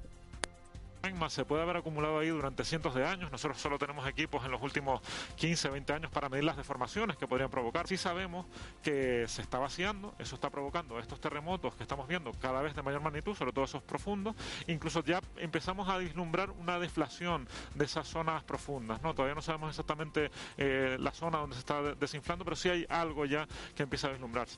se 1.29 1.46
puede 1.46 1.62
haber 1.62 1.77
acumulado 1.77 2.20
ahí 2.20 2.29
durante 2.29 2.65
cientos 2.65 2.96
de 2.96 3.06
años. 3.06 3.32
Nosotros 3.32 3.60
solo 3.60 3.77
tenemos 3.77 4.08
equipos 4.08 4.44
en 4.46 4.51
los 4.51 4.62
últimos 4.62 5.01
15, 5.36 5.70
20 5.70 5.94
años 5.94 6.12
para 6.12 6.29
medir 6.29 6.44
las 6.44 6.58
deformaciones 6.58 7.18
que 7.18 7.27
podrían 7.27 7.50
provocar. 7.50 7.88
Sí 7.88 7.98
sabemos 7.98 8.46
que 8.82 9.27
se 9.27 9.41
está 9.41 9.60
vaciando, 9.60 10.15
eso 10.18 10.36
está 10.36 10.50
provocando 10.50 11.00
estos 11.00 11.20
terremotos 11.20 11.75
que 11.75 11.84
estamos 11.84 12.08
viendo 12.08 12.32
cada 12.34 12.62
vez 12.62 12.75
de 12.75 12.82
mayor 12.82 13.01
magnitud, 13.01 13.36
sobre 13.36 13.51
todo 13.51 13.65
esos 13.65 13.84
profundos. 13.84 14.36
Incluso 14.68 15.03
ya 15.03 15.22
empezamos 15.38 15.88
a 15.89 15.98
vislumbrar 15.98 16.51
una 16.51 16.79
deflación 16.79 17.48
de 17.75 17.86
esas 17.86 18.08
zonas 18.08 18.44
profundas. 18.44 19.01
¿no? 19.01 19.13
Todavía 19.13 19.36
no 19.36 19.41
sabemos 19.41 19.70
exactamente 19.70 20.32
eh, 20.58 20.98
la 21.00 21.12
zona 21.12 21.39
donde 21.39 21.56
se 21.56 21.60
está 21.60 21.82
desinflando, 21.96 22.44
pero 22.44 22.56
sí 22.56 22.70
hay 22.70 22.86
algo 22.89 23.25
ya 23.25 23.48
que 23.75 23.84
empieza 23.84 24.08
a 24.08 24.12
vislumbrarse. 24.12 24.58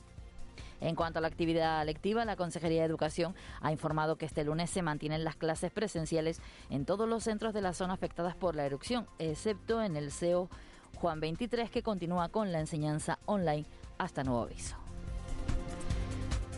En 0.82 0.96
cuanto 0.96 1.20
a 1.20 1.22
la 1.22 1.28
actividad 1.28 1.86
lectiva, 1.86 2.24
la 2.24 2.34
Consejería 2.34 2.80
de 2.80 2.86
Educación 2.86 3.36
ha 3.60 3.70
informado 3.70 4.16
que 4.16 4.26
este 4.26 4.42
lunes 4.42 4.68
se 4.68 4.82
mantienen 4.82 5.22
las 5.22 5.36
clases 5.36 5.70
presenciales 5.70 6.40
en 6.70 6.84
todos 6.84 7.08
los 7.08 7.22
centros 7.22 7.54
de 7.54 7.60
la 7.60 7.72
zona 7.72 7.94
afectadas 7.94 8.34
por 8.34 8.56
la 8.56 8.66
erupción, 8.66 9.06
excepto 9.20 9.80
en 9.80 9.96
el 9.96 10.10
CEO 10.10 10.50
Juan 10.96 11.20
23, 11.20 11.70
que 11.70 11.84
continúa 11.84 12.28
con 12.30 12.50
la 12.50 12.58
enseñanza 12.58 13.20
online 13.26 13.64
hasta 13.96 14.24
nuevo 14.24 14.42
aviso. 14.42 14.81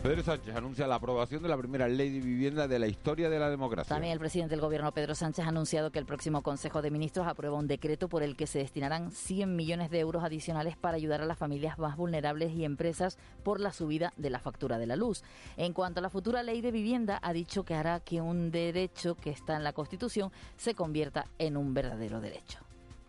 Pedro 0.04 0.22
Sánchez 0.22 0.54
anuncia 0.54 0.86
la 0.86 0.96
aprobación 0.96 1.42
de 1.42 1.48
la 1.48 1.56
primera 1.56 1.88
ley 1.88 2.10
de 2.10 2.20
vivienda 2.20 2.68
de 2.68 2.78
la 2.78 2.86
historia 2.86 3.30
de 3.30 3.38
la 3.38 3.48
democracia. 3.48 3.88
También 3.88 4.12
el 4.12 4.18
presidente 4.18 4.50
del 4.50 4.60
gobierno, 4.60 4.92
Pedro 4.92 5.14
Sánchez, 5.14 5.46
ha 5.46 5.48
anunciado 5.48 5.92
que 5.92 5.98
el 5.98 6.04
próximo 6.04 6.42
Consejo 6.42 6.82
de 6.82 6.90
Ministros 6.90 7.26
aprueba 7.26 7.56
un 7.56 7.66
decreto 7.66 8.06
por 8.10 8.22
el 8.22 8.36
que 8.36 8.46
se 8.46 8.58
destinarán 8.58 9.12
100 9.12 9.56
millones 9.56 9.90
de 9.90 10.00
euros 10.00 10.22
adicionales 10.22 10.76
para 10.76 10.98
ayudar 10.98 11.22
a 11.22 11.24
las 11.24 11.38
familias 11.38 11.78
más 11.78 11.96
vulnerables 11.96 12.52
y 12.52 12.66
empresas 12.66 13.16
por 13.42 13.60
la 13.60 13.72
subida 13.72 14.12
de 14.18 14.28
la 14.28 14.40
factura 14.40 14.76
de 14.76 14.86
la 14.86 14.96
luz. 14.96 15.22
En 15.56 15.72
cuanto 15.72 16.00
a 16.00 16.02
la 16.02 16.10
futura 16.10 16.42
ley 16.42 16.60
de 16.60 16.70
vivienda, 16.70 17.18
ha 17.22 17.32
dicho 17.32 17.64
que 17.64 17.72
hará 17.72 18.00
que 18.00 18.20
un 18.20 18.50
derecho 18.50 19.14
que 19.14 19.30
está 19.30 19.56
en 19.56 19.64
la 19.64 19.72
Constitución 19.72 20.30
se 20.58 20.74
convierta 20.74 21.28
en 21.38 21.56
un 21.56 21.72
verdadero 21.72 22.20
derecho. 22.20 22.58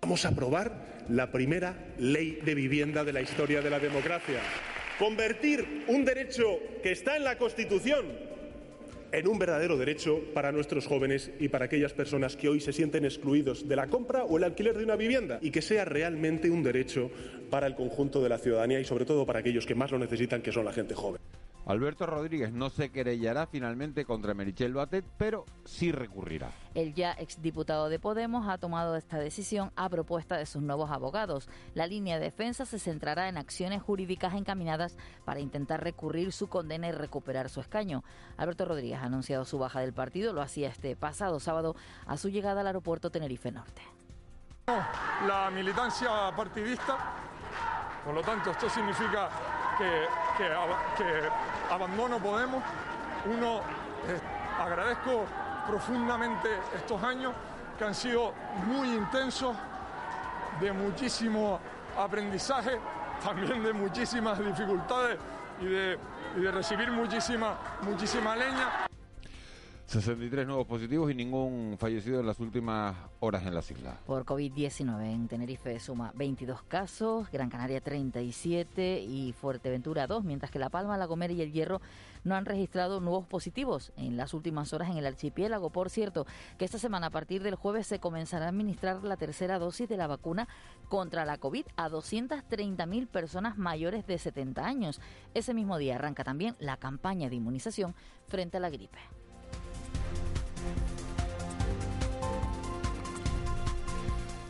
Vamos 0.01 0.23
a 0.23 0.29
aprobar 0.29 1.03
la 1.09 1.29
primera 1.29 1.93
ley 1.97 2.39
de 2.39 2.55
vivienda 2.55 3.03
de 3.03 3.11
la 3.11 3.19
historia 3.19 3.61
de 3.61 3.69
la 3.69 3.79
democracia 3.79 4.39
convertir 4.99 5.85
un 5.87 6.05
derecho 6.05 6.59
que 6.81 6.91
está 6.91 7.17
en 7.17 7.23
la 7.23 7.37
Constitución 7.37 8.05
en 9.11 9.27
un 9.27 9.39
verdadero 9.39 9.77
derecho 9.77 10.19
para 10.33 10.51
nuestros 10.51 10.87
jóvenes 10.87 11.31
y 11.39 11.47
para 11.47 11.65
aquellas 11.65 11.93
personas 11.93 12.35
que 12.35 12.49
hoy 12.49 12.59
se 12.59 12.73
sienten 12.73 13.05
excluidos 13.05 13.67
de 13.67 13.75
la 13.75 13.87
compra 13.87 14.25
o 14.25 14.37
el 14.37 14.43
alquiler 14.43 14.77
de 14.77 14.83
una 14.83 14.97
vivienda 14.97 15.39
y 15.41 15.51
que 15.51 15.61
sea 15.61 15.85
realmente 15.85 16.49
un 16.49 16.63
derecho 16.63 17.09
para 17.49 17.67
el 17.67 17.75
conjunto 17.75 18.21
de 18.21 18.29
la 18.29 18.37
ciudadanía 18.37 18.79
y 18.79 18.85
sobre 18.85 19.05
todo 19.05 19.25
para 19.25 19.39
aquellos 19.39 19.65
que 19.65 19.75
más 19.75 19.91
lo 19.91 19.99
necesitan, 19.99 20.41
que 20.41 20.51
son 20.51 20.65
la 20.65 20.73
gente 20.73 20.95
joven. 20.95 21.21
Alberto 21.65 22.05
Rodríguez 22.05 22.51
no 22.51 22.69
se 22.69 22.91
querellará 22.91 23.47
finalmente 23.47 24.05
contra 24.05 24.35
Merichel 24.35 24.73
Batet, 24.73 25.03
pero 25.17 25.45
sí 25.63 25.91
recurrirá. 25.91 26.51
El 26.75 26.93
ya 26.93 27.13
exdiputado 27.13 27.89
de 27.89 27.97
Podemos 27.97 28.47
ha 28.47 28.59
tomado 28.59 28.95
esta 28.95 29.17
decisión 29.17 29.71
a 29.75 29.89
propuesta 29.89 30.37
de 30.37 30.45
sus 30.45 30.61
nuevos 30.61 30.91
abogados. 30.91 31.49
La 31.73 31.87
línea 31.87 32.19
de 32.19 32.25
defensa 32.25 32.65
se 32.65 32.77
centrará 32.77 33.29
en 33.29 33.37
acciones 33.37 33.81
jurídicas 33.81 34.35
encaminadas 34.35 34.95
para 35.25 35.39
intentar 35.39 35.83
recurrir 35.83 36.31
su 36.33 36.47
condena 36.49 36.87
y 36.87 36.91
recuperar 36.91 37.49
su 37.49 37.61
escaño. 37.61 38.03
Alberto 38.37 38.65
Rodríguez 38.65 38.99
ha 38.99 39.05
anunciado 39.05 39.43
su 39.43 39.57
baja 39.57 39.79
del 39.79 39.93
partido, 39.93 40.33
lo 40.33 40.43
hacía 40.43 40.69
este 40.69 40.95
pasado 40.95 41.39
sábado 41.39 41.75
a 42.05 42.17
su 42.17 42.29
llegada 42.29 42.61
al 42.61 42.67
aeropuerto 42.67 43.09
Tenerife 43.09 43.51
Norte. 43.51 43.81
La 44.67 45.49
militancia 45.51 46.31
partidista, 46.35 46.97
por 48.03 48.13
lo 48.13 48.21
tanto, 48.21 48.51
esto 48.51 48.69
significa 48.69 49.29
que, 49.77 50.07
abandono 51.69 52.19
Podemos. 52.19 52.63
Uno, 53.25 53.59
eh, 54.07 54.19
agradezco 54.59 55.25
profundamente 55.67 56.49
estos 56.75 57.01
años 57.03 57.33
que 57.77 57.83
han 57.83 57.95
sido 57.95 58.33
muy 58.67 58.93
intensos, 58.93 59.55
de 60.59 60.71
muchísimo 60.71 61.59
aprendizaje, 61.97 62.79
también 63.23 63.63
de 63.63 63.73
muchísimas 63.73 64.39
dificultades 64.39 65.17
y 65.59 65.65
de, 65.65 65.99
y 66.37 66.41
de 66.41 66.51
recibir 66.51 66.91
muchísima, 66.91 67.55
muchísima 67.81 68.35
leña. 68.35 68.87
63 69.87 70.47
nuevos 70.47 70.65
positivos 70.65 71.11
y 71.11 71.15
ningún 71.15 71.75
fallecido 71.77 72.19
en 72.19 72.25
las 72.25 72.39
últimas 72.39 72.95
horas 73.19 73.45
en 73.45 73.53
las 73.53 73.69
islas. 73.69 73.95
Por 74.07 74.25
COVID-19 74.25 75.13
en 75.13 75.27
Tenerife 75.27 75.79
suma 75.79 76.11
22 76.15 76.63
casos, 76.63 77.29
Gran 77.31 77.49
Canaria 77.49 77.81
37 77.81 79.01
y 79.01 79.33
Fuerteventura 79.33 80.07
2, 80.07 80.23
mientras 80.23 80.51
que 80.51 80.57
La 80.57 80.69
Palma, 80.69 80.97
La 80.97 81.05
Gomera 81.05 81.33
y 81.33 81.41
El 81.41 81.51
Hierro 81.51 81.81
no 82.23 82.35
han 82.35 82.45
registrado 82.45 82.99
nuevos 82.99 83.27
positivos 83.27 83.93
en 83.95 84.17
las 84.17 84.33
últimas 84.33 84.73
horas 84.73 84.89
en 84.89 84.97
el 84.97 85.05
archipiélago. 85.05 85.69
Por 85.69 85.91
cierto, 85.91 86.25
que 86.57 86.65
esta 86.65 86.79
semana 86.79 87.07
a 87.07 87.11
partir 87.11 87.43
del 87.43 87.55
jueves 87.55 87.85
se 87.85 87.99
comenzará 87.99 88.47
a 88.47 88.49
administrar 88.49 89.03
la 89.03 89.17
tercera 89.17 89.59
dosis 89.59 89.87
de 89.87 89.97
la 89.97 90.07
vacuna 90.07 90.47
contra 90.89 91.25
la 91.25 91.37
COVID 91.37 91.65
a 91.77 91.89
230.000 91.89 93.07
personas 93.07 93.57
mayores 93.59 94.07
de 94.07 94.17
70 94.17 94.65
años. 94.65 94.99
Ese 95.35 95.53
mismo 95.53 95.77
día 95.77 95.95
arranca 95.95 96.23
también 96.23 96.55
la 96.59 96.77
campaña 96.77 97.29
de 97.29 97.35
inmunización 97.35 97.93
frente 98.27 98.57
a 98.57 98.59
la 98.59 98.71
gripe. 98.71 98.97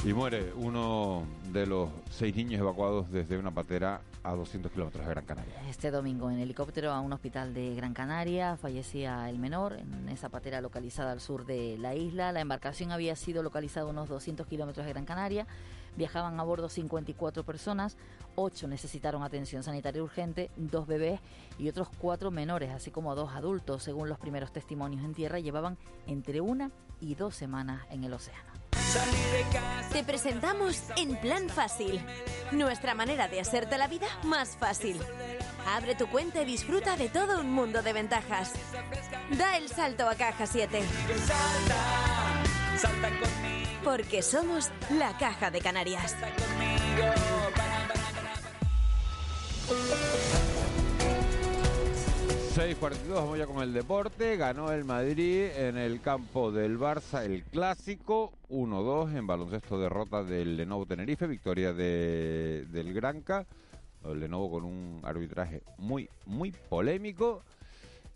Y 0.05 0.13
muere 0.13 0.53
uno 0.55 1.23
de 1.51 1.65
los 1.65 1.89
seis 2.11 2.35
niños 2.35 2.59
evacuados 2.61 3.09
desde 3.11 3.39
una 3.39 3.49
patera 3.49 4.01
a 4.23 4.35
200 4.35 4.71
kilómetros 4.71 5.03
de 5.03 5.09
Gran 5.09 5.25
Canaria. 5.25 5.53
Este 5.67 5.89
domingo 5.89 6.29
en 6.29 6.39
helicóptero 6.39 6.91
a 6.91 6.99
un 6.99 7.11
hospital 7.13 7.55
de 7.55 7.73
Gran 7.73 7.95
Canaria 7.95 8.55
fallecía 8.55 9.27
el 9.31 9.39
menor 9.39 9.73
en 9.79 10.07
esa 10.09 10.29
patera 10.29 10.61
localizada 10.61 11.11
al 11.11 11.21
sur 11.21 11.45
de 11.47 11.77
la 11.79 11.95
isla. 11.95 12.31
La 12.31 12.41
embarcación 12.41 12.91
había 12.91 13.15
sido 13.15 13.41
localizada 13.41 13.87
a 13.87 13.89
unos 13.89 14.07
200 14.07 14.45
kilómetros 14.45 14.85
de 14.85 14.93
Gran 14.93 15.05
Canaria. 15.05 15.47
Viajaban 15.95 16.39
a 16.39 16.43
bordo 16.43 16.69
54 16.69 17.43
personas, 17.43 17.97
8 18.35 18.67
necesitaron 18.67 19.23
atención 19.23 19.63
sanitaria 19.63 20.03
urgente, 20.03 20.51
dos 20.57 20.87
bebés 20.87 21.19
y 21.57 21.69
otros 21.69 21.89
cuatro 21.97 22.31
menores, 22.31 22.71
así 22.71 22.91
como 22.91 23.15
dos 23.15 23.31
adultos. 23.31 23.83
Según 23.83 24.09
los 24.09 24.19
primeros 24.19 24.51
testimonios 24.51 25.03
en 25.03 25.13
tierra, 25.13 25.39
llevaban 25.39 25.77
entre 26.05 26.41
una 26.41 26.71
y 26.99 27.15
dos 27.15 27.35
semanas 27.35 27.85
en 27.89 28.03
el 28.03 28.13
océano. 28.13 28.55
Te 29.91 30.03
presentamos 30.03 30.83
En 30.95 31.17
Plan 31.17 31.49
Fácil, 31.49 31.99
nuestra 32.51 32.95
manera 32.95 33.27
de 33.27 33.41
hacerte 33.41 33.77
la 33.77 33.87
vida 33.87 34.07
más 34.23 34.55
fácil. 34.55 34.99
Abre 35.67 35.95
tu 35.95 36.07
cuenta 36.07 36.41
y 36.43 36.45
disfruta 36.45 36.95
de 36.95 37.09
todo 37.09 37.41
un 37.41 37.51
mundo 37.51 37.81
de 37.81 37.93
ventajas. 37.93 38.53
Da 39.37 39.57
el 39.57 39.67
salto 39.67 40.07
a 40.07 40.15
Caja 40.15 40.45
7. 40.45 40.81
Porque 43.85 44.23
somos 44.23 44.71
la 44.97 45.15
Caja 45.15 45.51
de 45.51 45.61
Canarias. 45.61 46.15
6.42, 52.55 53.13
vamos 53.13 53.37
ya 53.37 53.45
con 53.45 53.61
el 53.61 53.73
deporte. 53.73 54.37
Ganó 54.37 54.71
el 54.71 54.85
Madrid 54.85 55.49
en 55.55 55.77
el 55.77 56.01
campo 56.01 56.51
del 56.51 56.79
Barça 56.79 57.23
el 57.23 57.43
clásico 57.43 58.33
1-2 58.49 59.15
en 59.15 59.27
baloncesto 59.27 59.79
derrota 59.79 60.23
del 60.23 60.57
Lenovo 60.57 60.87
Tenerife, 60.87 61.27
victoria 61.27 61.71
de, 61.71 62.65
del 62.71 62.91
Granca. 62.91 63.45
El 64.03 64.19
Lenovo 64.19 64.49
con 64.49 64.63
un 64.63 65.01
arbitraje 65.03 65.61
muy, 65.77 66.09
muy 66.25 66.51
polémico. 66.51 67.43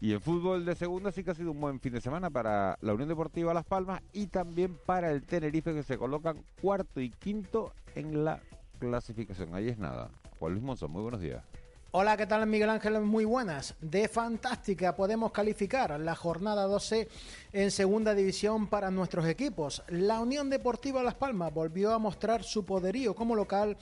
Y 0.02 0.14
en 0.14 0.22
fútbol 0.22 0.64
de 0.64 0.76
segunda 0.76 1.12
sí 1.12 1.26
que 1.26 1.32
ha 1.32 1.36
sido 1.36 1.52
un 1.52 1.60
buen 1.60 1.80
fin 1.82 1.92
de 1.92 2.00
semana 2.00 2.30
para 2.30 2.78
la 2.82 2.94
Unión 2.94 3.10
Deportiva 3.10 3.54
Las 3.54 3.66
Palmas 3.66 4.02
y 4.14 4.28
también 4.28 4.78
para 4.86 5.12
el 5.12 5.24
Tenerife 5.24 5.74
que 5.74 5.84
se 5.84 5.98
colocan 5.98 6.42
cuarto 6.62 7.02
y 7.02 7.10
quinto 7.10 7.74
en 7.96 8.24
la 8.24 8.40
clasificación. 8.80 9.54
Ahí 9.54 9.68
es 9.68 9.78
nada. 9.78 10.10
Juan 10.40 10.54
Luis 10.54 10.64
Monzón, 10.64 10.92
muy 10.92 11.02
buenos 11.02 11.20
días. 11.20 11.44
Hola, 11.92 12.16
¿qué 12.16 12.28
tal 12.28 12.48
Miguel 12.48 12.70
Ángel? 12.70 13.02
Muy 13.02 13.26
buenas. 13.26 13.76
De 13.82 14.08
fantástica 14.08 14.96
podemos 14.96 15.34
calificar 15.34 16.00
la 16.00 16.16
jornada 16.16 16.64
12 16.64 17.10
en 17.52 17.72
segunda 17.72 18.14
división 18.14 18.68
para 18.68 18.92
nuestros 18.92 19.26
equipos. 19.26 19.84
La 19.90 20.22
Unión 20.22 20.50
Deportiva 20.50 21.04
Las 21.04 21.16
Palmas 21.16 21.54
volvió 21.54 21.92
a 21.92 22.00
mostrar 22.00 22.44
su 22.44 22.64
poderío 22.64 23.16
como 23.16 23.36
local 23.36 23.76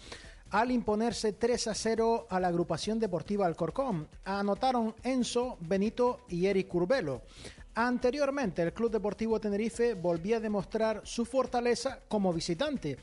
al 0.51 0.71
imponerse 0.71 1.33
3 1.33 1.67
a 1.67 1.73
0 1.73 2.27
a 2.29 2.39
la 2.39 2.47
agrupación 2.47 2.99
deportiva 2.99 3.45
Alcorcón. 3.45 4.07
Anotaron 4.25 4.95
Enzo, 5.03 5.57
Benito 5.61 6.21
y 6.29 6.45
Eric 6.45 6.67
Curbelo. 6.67 7.21
Anteriormente, 7.75 8.63
el 8.63 8.73
Club 8.73 8.91
Deportivo 8.91 9.39
Tenerife 9.39 9.93
volvía 9.93 10.37
a 10.37 10.39
demostrar 10.39 11.01
su 11.03 11.25
fortaleza 11.25 11.99
como 12.07 12.33
visitante, 12.33 12.97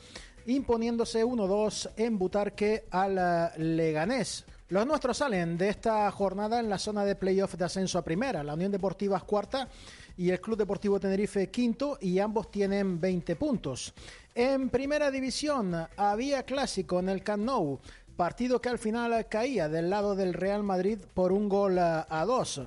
imponiéndose 0.46 1.24
1-2 1.24 1.90
en 1.96 2.18
Butarque 2.18 2.86
al 2.90 3.52
Leganés. 3.56 4.44
Los 4.68 4.86
nuestros 4.86 5.18
salen 5.18 5.56
de 5.56 5.68
esta 5.68 6.10
jornada 6.10 6.58
en 6.58 6.68
la 6.68 6.78
zona 6.78 7.04
de 7.04 7.14
playoff 7.14 7.54
de 7.54 7.66
ascenso 7.66 7.98
a 7.98 8.04
primera. 8.04 8.42
La 8.42 8.54
Unión 8.54 8.72
Deportiva 8.72 9.18
es 9.18 9.22
cuarta 9.22 9.68
y 10.16 10.30
el 10.30 10.40
Club 10.40 10.58
Deportivo 10.58 10.98
Tenerife 10.98 11.50
quinto 11.50 11.98
y 12.00 12.18
ambos 12.18 12.50
tienen 12.50 13.00
20 13.00 13.36
puntos. 13.36 13.92
En 14.36 14.68
primera 14.68 15.12
división 15.12 15.86
había 15.96 16.42
clásico 16.42 16.98
en 16.98 17.08
el 17.08 17.22
Camp. 17.22 17.48
Partido 18.16 18.60
que 18.60 18.68
al 18.68 18.80
final 18.80 19.28
caía 19.28 19.68
del 19.68 19.88
lado 19.88 20.16
del 20.16 20.34
Real 20.34 20.64
Madrid 20.64 20.98
por 21.14 21.30
un 21.30 21.48
gol 21.48 21.78
a 21.78 22.24
dos. 22.26 22.60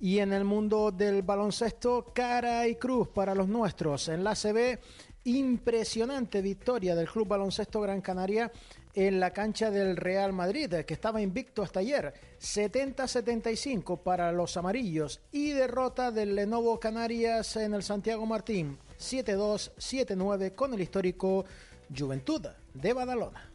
Y 0.00 0.18
en 0.18 0.32
el 0.32 0.42
mundo 0.44 0.90
del 0.90 1.22
baloncesto, 1.22 2.06
cara 2.12 2.66
y 2.66 2.74
cruz 2.74 3.06
para 3.06 3.36
los 3.36 3.46
nuestros. 3.46 4.08
En 4.08 4.24
la 4.24 4.34
CB, 4.34 4.80
impresionante 5.24 6.42
victoria 6.42 6.94
del 6.94 7.08
Club 7.08 7.28
Baloncesto 7.28 7.80
Gran 7.80 8.00
Canaria 8.00 8.50
en 8.94 9.20
la 9.20 9.32
cancha 9.32 9.70
del 9.70 9.96
Real 9.96 10.32
Madrid, 10.32 10.74
que 10.86 10.94
estaba 10.94 11.22
invicto 11.22 11.62
hasta 11.62 11.80
ayer. 11.80 12.12
70-75 12.40 14.02
para 14.02 14.32
los 14.32 14.56
amarillos 14.56 15.20
y 15.30 15.52
derrota 15.52 16.10
del 16.10 16.34
Lenovo 16.34 16.78
Canarias 16.78 17.56
en 17.56 17.74
el 17.74 17.82
Santiago 17.82 18.26
Martín. 18.26 18.78
7-2, 18.98 19.72
7-9 19.76 20.54
con 20.54 20.74
el 20.74 20.80
histórico 20.80 21.44
Juventud 21.96 22.46
de 22.74 22.92
Badalona. 22.92 23.50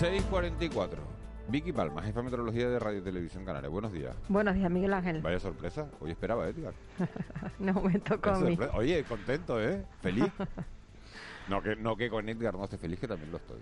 ...6.44... 0.00 1.13
Vicky 1.48 1.72
Palma, 1.72 2.02
jefa 2.02 2.20
de 2.20 2.24
meteorología 2.24 2.68
de 2.68 2.78
Radio 2.78 3.02
Televisión 3.02 3.44
Canaria. 3.44 3.68
Buenos 3.68 3.92
días. 3.92 4.16
Buenos 4.28 4.54
días, 4.54 4.70
Miguel 4.70 4.94
Ángel. 4.94 5.20
Vaya 5.20 5.38
sorpresa. 5.38 5.88
Hoy 6.00 6.10
esperaba, 6.10 6.48
Edgar. 6.48 6.72
no 7.58 7.74
me 7.82 7.98
tocó 7.98 8.30
a 8.30 8.40
mí. 8.40 8.58
Oye, 8.72 9.04
contento, 9.04 9.62
¿eh? 9.62 9.84
Feliz. 10.00 10.26
no, 11.48 11.62
que, 11.62 11.76
no 11.76 11.96
que 11.96 12.08
con 12.08 12.28
Edgar 12.28 12.54
no 12.54 12.64
esté 12.64 12.78
feliz, 12.78 12.98
que 12.98 13.08
también 13.08 13.30
lo 13.30 13.36
estoy. 13.36 13.60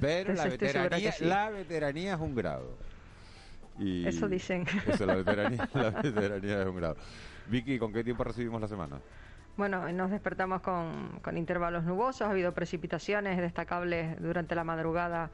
Pero 0.00 0.34
la 0.34 0.44
veteranía, 0.44 1.14
la 1.20 1.50
veteranía 1.50 2.14
es 2.14 2.20
un 2.20 2.34
grado. 2.34 2.76
Y 3.78 4.06
eso 4.06 4.28
dicen. 4.28 4.66
Eso, 4.86 5.06
la 5.06 5.14
veteranía, 5.16 5.68
la 5.72 5.90
veteranía 5.90 6.60
es 6.60 6.66
un 6.66 6.76
grado. 6.76 6.96
Vicky, 7.48 7.78
¿con 7.78 7.92
qué 7.92 8.04
tiempo 8.04 8.22
recibimos 8.22 8.60
la 8.60 8.68
semana? 8.68 9.00
Bueno, 9.56 9.90
nos 9.92 10.10
despertamos 10.10 10.62
con, 10.62 11.20
con, 11.22 11.36
intervalos 11.36 11.84
nubosos, 11.84 12.22
ha 12.22 12.30
habido 12.30 12.52
precipitaciones 12.52 13.38
destacables 13.38 14.20
durante 14.20 14.54
la 14.54 14.64
madrugada, 14.64 15.30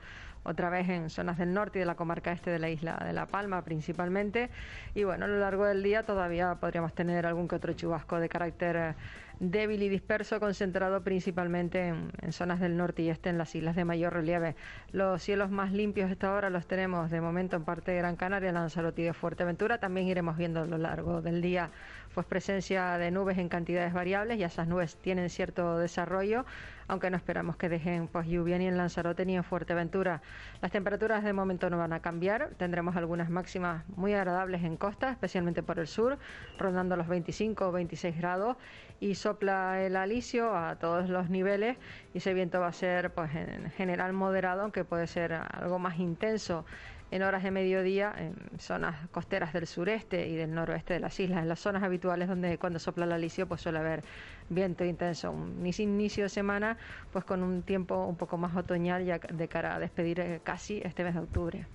otra 0.49 0.71
vez 0.71 0.89
en 0.89 1.11
zonas 1.11 1.39
del 1.39 1.53
norte 1.53 1.79
y 1.79 1.81
de 1.81 1.87
la 1.87 1.95
comarca 1.95 2.33
este 2.33 2.51
de 2.51 2.59
la 2.59 2.71
isla 2.71 3.01
de 3.05 3.13
La 3.13 3.27
Palma 3.27 3.63
principalmente. 3.63 4.51
Y 4.95 5.05
bueno, 5.05 5.27
a 5.27 5.29
lo 5.29 5.39
largo 5.39 5.65
del 5.65 5.83
día 5.83 6.03
todavía 6.03 6.55
podríamos 6.57 6.95
tener 6.95 7.27
algún 7.27 7.49
que 7.49 7.57
otro 7.57 7.73
chubasco 7.75 8.19
de 8.19 8.29
carácter 8.29 8.95
débil 9.41 9.83
y 9.83 9.89
disperso, 9.89 10.41
concentrado 10.41 11.03
principalmente 11.03 11.89
en, 11.89 12.33
zonas 12.33 12.61
del 12.61 12.77
norte 12.77 13.03
y 13.03 13.11
este 13.11 13.29
en 13.29 13.39
las 13.39 13.55
islas 13.55 13.77
de 13.77 13.85
mayor 13.85 14.13
relieve. 14.13 14.57
Los 14.93 15.23
cielos 15.23 15.51
más 15.51 15.73
limpios 15.73 16.11
esta 16.11 16.33
hora 16.33 16.51
los 16.51 16.67
tenemos 16.67 17.11
de 17.11 17.21
momento 17.21 17.57
en 17.57 17.65
parte 17.65 17.93
de 17.93 17.99
Gran 17.99 18.17
Canaria, 18.17 18.51
Lanzarote 18.53 19.03
y 19.03 19.05
de 19.05 19.13
Fuerteventura. 19.13 19.79
También 19.79 20.09
iremos 20.09 20.37
viendo 20.37 20.63
a 20.63 20.67
lo 20.67 20.79
largo 20.79 21.23
del 21.23 21.41
día 21.41 21.71
pues 22.15 22.27
presencia 22.27 22.99
de 22.99 23.11
nubes 23.11 23.39
en 23.39 23.49
cantidades 23.49 23.93
variables 23.93 24.39
y 24.39 24.43
esas 24.43 24.67
nubes 24.67 24.97
tienen 24.97 25.31
cierto 25.31 25.79
desarrollo, 25.79 26.45
aunque 26.89 27.11
no 27.11 27.17
esperamos 27.17 27.57
que 27.57 27.69
dejen 27.69 28.09
pues 28.09 28.27
lluvia 28.27 28.59
ni 28.59 28.67
en 28.67 28.77
Lanzarote 28.77 29.25
ni 29.25 29.37
en 29.37 29.45
Fuerteventura. 29.45 30.23
Las 30.61 30.73
temperaturas 30.73 31.23
de 31.23 31.33
momento 31.33 31.71
no 31.71 31.79
van 31.79 31.93
a 31.93 32.01
cambiar, 32.01 32.51
tendremos 32.57 32.97
algunas 32.97 33.31
máximas 33.31 33.85
muy 33.91 34.15
agradables 34.15 34.65
en 34.65 34.77
costa, 34.77 35.11
especialmente 35.11 35.63
por 35.63 35.79
el 35.79 35.87
sur, 35.87 36.19
rondando 36.59 36.97
los 36.97 37.07
25 37.07 37.69
o 37.69 37.73
26 37.73 38.17
grados. 38.17 38.57
Y 39.01 39.15
sopla 39.15 39.81
el 39.81 39.95
alisio 39.95 40.57
a 40.57 40.77
todos 40.77 41.09
los 41.09 41.31
niveles 41.31 41.77
y 42.15 42.19
ese 42.19 42.35
viento 42.35 42.59
va 42.59 42.69
a 42.69 42.73
ser 42.73 43.13
pues 43.13 43.33
en 43.35 43.71
general 43.73 44.13
moderado, 44.13 44.63
aunque 44.63 44.85
puede 44.85 45.07
ser 45.07 45.35
algo 45.35 45.79
más 45.79 46.01
intenso 46.01 46.65
en 47.11 47.23
horas 47.23 47.43
de 47.43 47.51
mediodía 47.51 48.15
en 48.17 48.35
zonas 48.59 49.09
costeras 49.11 49.53
del 49.53 49.67
sureste 49.67 50.29
y 50.29 50.37
del 50.37 50.55
noroeste 50.55 50.95
de 50.95 51.01
las 51.01 51.19
islas, 51.21 51.43
en 51.43 51.49
las 51.49 51.61
zonas 51.61 51.83
habituales 51.83 52.29
donde 52.29 52.59
cuando 52.59 52.79
sopla 52.79 53.05
el 53.05 53.13
alisio 53.13 53.47
pues 53.47 53.61
suele 53.61 53.79
haber 53.79 54.03
viento 54.49 54.85
intenso. 54.85 55.31
Un 55.31 55.67
inicio 55.67 56.25
de 56.25 56.29
semana 56.29 56.77
pues 57.13 57.25
con 57.25 57.43
un 57.43 57.63
tiempo 57.63 58.05
un 58.05 58.17
poco 58.17 58.37
más 58.37 58.55
otoñal 58.57 59.05
ya 59.05 59.19
de 59.19 59.49
cara 59.49 59.77
a 59.77 59.79
despedir 59.79 60.21
eh, 60.21 60.41
casi 60.43 60.81
este 60.85 61.05
mes 61.05 61.15
de 61.15 61.21
octubre. 61.21 61.67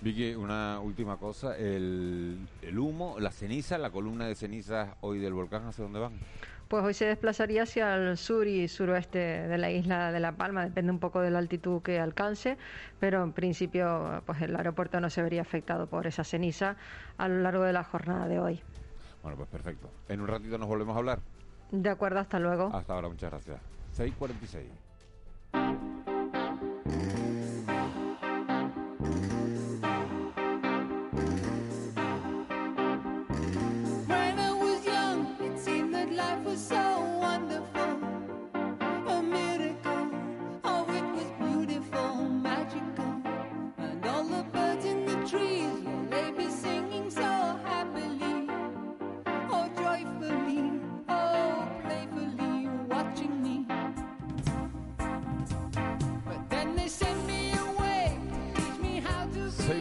Vicky, 0.00 0.34
una 0.34 0.78
última 0.80 1.16
cosa, 1.16 1.56
el, 1.56 2.38
el 2.62 2.78
humo, 2.78 3.16
la 3.18 3.30
ceniza, 3.30 3.78
la 3.78 3.90
columna 3.90 4.26
de 4.26 4.34
cenizas 4.34 4.94
hoy 5.00 5.18
del 5.18 5.32
volcán, 5.32 5.66
¿hacia 5.66 5.84
dónde 5.84 5.98
van? 5.98 6.12
Pues 6.68 6.84
hoy 6.84 6.94
se 6.94 7.06
desplazaría 7.06 7.62
hacia 7.62 7.94
el 7.94 8.16
sur 8.16 8.46
y 8.46 8.68
suroeste 8.68 9.18
de 9.18 9.58
la 9.58 9.70
isla 9.70 10.12
de 10.12 10.20
La 10.20 10.32
Palma, 10.32 10.64
depende 10.64 10.92
un 10.92 10.98
poco 10.98 11.20
de 11.20 11.30
la 11.30 11.38
altitud 11.38 11.82
que 11.82 12.00
alcance, 12.00 12.56
pero 12.98 13.22
en 13.22 13.32
principio 13.32 14.22
pues 14.26 14.40
el 14.42 14.56
aeropuerto 14.56 15.00
no 15.00 15.10
se 15.10 15.22
vería 15.22 15.42
afectado 15.42 15.86
por 15.86 16.06
esa 16.06 16.24
ceniza 16.24 16.76
a 17.18 17.28
lo 17.28 17.40
largo 17.40 17.64
de 17.64 17.72
la 17.72 17.84
jornada 17.84 18.28
de 18.28 18.40
hoy. 18.40 18.60
Bueno, 19.22 19.38
pues 19.38 19.48
perfecto. 19.48 19.90
En 20.08 20.20
un 20.20 20.28
ratito 20.28 20.58
nos 20.58 20.68
volvemos 20.68 20.94
a 20.94 20.98
hablar. 20.98 21.20
De 21.70 21.90
acuerdo, 21.90 22.20
hasta 22.20 22.38
luego. 22.38 22.70
Hasta 22.72 22.94
ahora, 22.94 23.08
muchas 23.08 23.30
gracias. 23.30 23.60
646. 23.92 26.05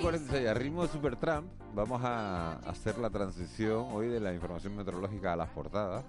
A 0.07 0.53
ritmo 0.53 0.83
de 0.83 0.89
Supertramp 0.89 1.47
vamos 1.74 2.00
a 2.03 2.57
hacer 2.69 3.00
la 3.00 3.09
transición 3.09 3.88
hoy 3.91 4.07
de 4.07 4.19
la 4.19 4.35
información 4.35 4.75
meteorológica 4.75 5.33
a 5.33 5.35
las 5.35 5.50
portadas. 5.50 6.05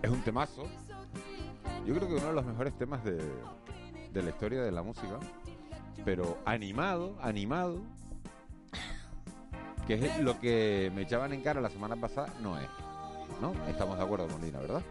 Es 0.00 0.08
un 0.08 0.22
temazo. 0.22 0.68
Yo 1.84 1.94
creo 1.96 2.06
que 2.06 2.14
uno 2.14 2.26
de 2.28 2.32
los 2.34 2.44
mejores 2.44 2.72
temas 2.78 3.02
de, 3.02 3.18
de 4.12 4.22
la 4.22 4.30
historia 4.30 4.62
de 4.62 4.70
la 4.70 4.84
música. 4.84 5.18
Pero 6.04 6.38
animado, 6.44 7.18
animado. 7.20 7.80
Que 9.88 9.94
es 9.94 10.20
lo 10.20 10.38
que 10.38 10.92
me 10.94 11.02
echaban 11.02 11.32
en 11.32 11.42
cara 11.42 11.60
la 11.60 11.70
semana 11.70 11.96
pasada, 11.96 12.32
no 12.40 12.56
es. 12.60 12.68
¿No? 13.40 13.54
Estamos 13.66 13.98
de 13.98 14.04
acuerdo 14.04 14.28
con 14.28 14.40
Lina, 14.40 14.60
¿verdad? 14.60 14.82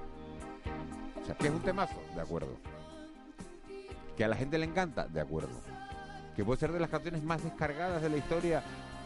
O 1.21 1.25
sea, 1.25 1.35
que 1.35 1.47
es 1.47 1.53
un 1.53 1.61
temazo, 1.61 2.01
de 2.13 2.21
acuerdo. 2.21 2.57
Que 4.17 4.25
a 4.25 4.27
la 4.27 4.35
gente 4.35 4.57
le 4.57 4.65
encanta, 4.65 5.07
de 5.07 5.21
acuerdo 5.21 5.76
que 6.37 6.45
puede 6.45 6.59
ser 6.59 6.71
de 6.71 6.79
las 6.79 6.91
canciones 6.91 7.23
más 7.23 7.43
descargadas 7.43 7.99
de 7.99 8.09
la 8.09 8.17
historia 8.17 8.61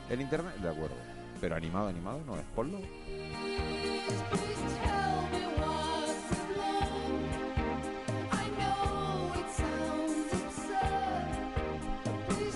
en 0.09 0.19
internet, 0.19 0.53
de 0.57 0.67
acuerdo. 0.67 0.97
Pero 1.39 1.55
animado, 1.55 1.87
animado 1.87 2.19
no 2.27 2.35
es. 2.35 2.43
Ponlo. 2.53 2.77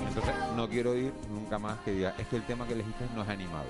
Entonces 0.10 0.36
no 0.58 0.68
quiero 0.68 0.94
ir 0.94 1.14
nunca 1.30 1.58
más 1.58 1.80
que 1.80 1.92
diga, 1.92 2.14
es 2.18 2.28
que 2.28 2.36
el 2.36 2.44
tema 2.44 2.68
que 2.68 2.74
elegiste 2.74 3.06
no 3.16 3.24
es 3.24 3.30
animado. 3.30 3.68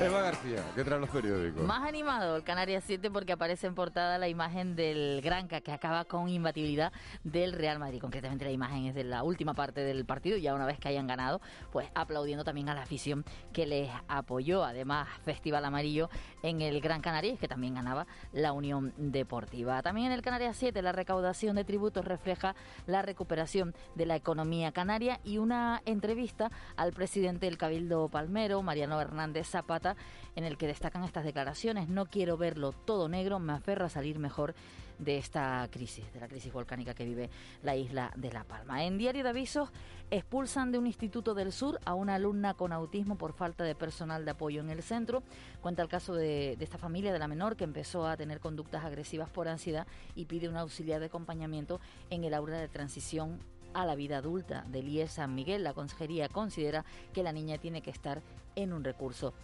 Eva 0.00 0.22
García, 0.22 0.62
¿qué 0.76 0.84
traen 0.84 1.00
los 1.00 1.10
periódicos? 1.10 1.64
Más 1.64 1.82
animado 1.82 2.36
el 2.36 2.44
Canarias 2.44 2.84
7 2.86 3.10
porque 3.10 3.32
aparece 3.32 3.66
en 3.66 3.74
portada 3.74 4.16
la 4.16 4.28
imagen 4.28 4.76
del 4.76 5.20
Granca 5.22 5.60
que 5.60 5.72
acaba 5.72 6.04
con 6.04 6.28
imbatibilidad 6.28 6.92
del 7.24 7.52
Real 7.52 7.80
Madrid. 7.80 8.00
Concretamente 8.00 8.44
la 8.44 8.52
imagen 8.52 8.86
es 8.86 8.94
de 8.94 9.02
la 9.02 9.24
última 9.24 9.54
parte 9.54 9.80
del 9.80 10.04
partido, 10.04 10.38
ya 10.38 10.54
una 10.54 10.66
vez 10.66 10.78
que 10.78 10.86
hayan 10.86 11.08
ganado, 11.08 11.40
pues 11.72 11.88
aplaudiendo 11.96 12.44
también 12.44 12.68
a 12.68 12.74
la 12.74 12.82
afición 12.82 13.24
que 13.52 13.66
les 13.66 13.90
apoyó. 14.06 14.62
Además, 14.62 15.08
Festival 15.24 15.64
Amarillo 15.64 16.10
en 16.44 16.62
el 16.62 16.80
Gran 16.80 17.00
Canaria, 17.00 17.36
que 17.36 17.48
también 17.48 17.74
ganaba 17.74 18.06
la 18.32 18.52
Unión 18.52 18.94
Deportiva. 18.96 19.82
También 19.82 20.06
en 20.06 20.12
el 20.12 20.22
Canarias 20.22 20.56
7 20.58 20.80
la 20.80 20.92
recaudación 20.92 21.56
de 21.56 21.64
tributos 21.64 22.04
refleja 22.04 22.54
la 22.86 23.02
recuperación 23.02 23.74
de 23.96 24.06
la 24.06 24.14
economía 24.14 24.70
canaria 24.70 25.18
y 25.24 25.38
una 25.38 25.82
entrevista 25.86 26.52
al 26.76 26.92
presidente 26.92 27.46
del 27.46 27.58
Cabildo 27.58 28.08
Palmero, 28.08 28.62
Mariano 28.62 29.00
Hernández 29.00 29.48
Zapata, 29.48 29.87
en 30.36 30.44
el 30.44 30.56
que 30.56 30.66
destacan 30.66 31.04
estas 31.04 31.24
declaraciones. 31.24 31.88
No 31.88 32.06
quiero 32.06 32.36
verlo 32.36 32.72
todo 32.72 33.08
negro, 33.08 33.38
me 33.38 33.52
aferro 33.52 33.86
a 33.86 33.88
salir 33.88 34.18
mejor 34.18 34.54
de 34.98 35.16
esta 35.16 35.66
crisis, 35.70 36.12
de 36.12 36.20
la 36.20 36.28
crisis 36.28 36.52
volcánica 36.52 36.94
que 36.94 37.04
vive 37.04 37.30
la 37.62 37.76
isla 37.76 38.12
de 38.16 38.32
La 38.32 38.44
Palma. 38.44 38.84
En 38.84 38.98
Diario 38.98 39.22
de 39.22 39.30
Avisos 39.30 39.70
expulsan 40.10 40.72
de 40.72 40.78
un 40.78 40.86
instituto 40.86 41.34
del 41.34 41.52
sur 41.52 41.78
a 41.84 41.94
una 41.94 42.16
alumna 42.16 42.54
con 42.54 42.72
autismo 42.72 43.16
por 43.16 43.32
falta 43.32 43.64
de 43.64 43.74
personal 43.74 44.24
de 44.24 44.32
apoyo 44.32 44.60
en 44.60 44.70
el 44.70 44.82
centro. 44.82 45.22
Cuenta 45.60 45.82
el 45.82 45.88
caso 45.88 46.14
de, 46.14 46.56
esta 46.60 46.78
familia 46.78 47.12
de 47.12 47.18
la 47.18 47.28
menor 47.28 47.56
que 47.56 47.64
empezó 47.64 48.06
a 48.06 48.16
tener 48.16 48.40
conductas 48.40 48.84
agresivas 48.84 49.30
por 49.30 49.48
ansiedad 49.48 49.86
y 50.14 50.24
pide 50.24 50.48
un 50.48 50.56
auxiliar 50.56 51.00
de 51.00 51.06
acompañamiento 51.06 51.80
en 52.10 52.24
el 52.24 52.34
aula 52.34 52.58
de 52.58 52.68
transición 52.68 53.38
a 53.74 53.84
la 53.84 53.94
vida 53.94 54.18
adulta 54.18 54.64
del 54.68 54.88
IES 54.88 55.12
San 55.12 55.34
Miguel. 55.34 55.62
La 55.62 55.74
consejería 55.74 56.28
considera 56.28 56.84
que 57.12 57.22
la 57.22 57.32
niña 57.32 57.58
tiene 57.58 57.82
que 57.82 57.90
estar 57.90 58.22
en 58.56 58.72
un 58.72 58.82
recurso 58.82 59.34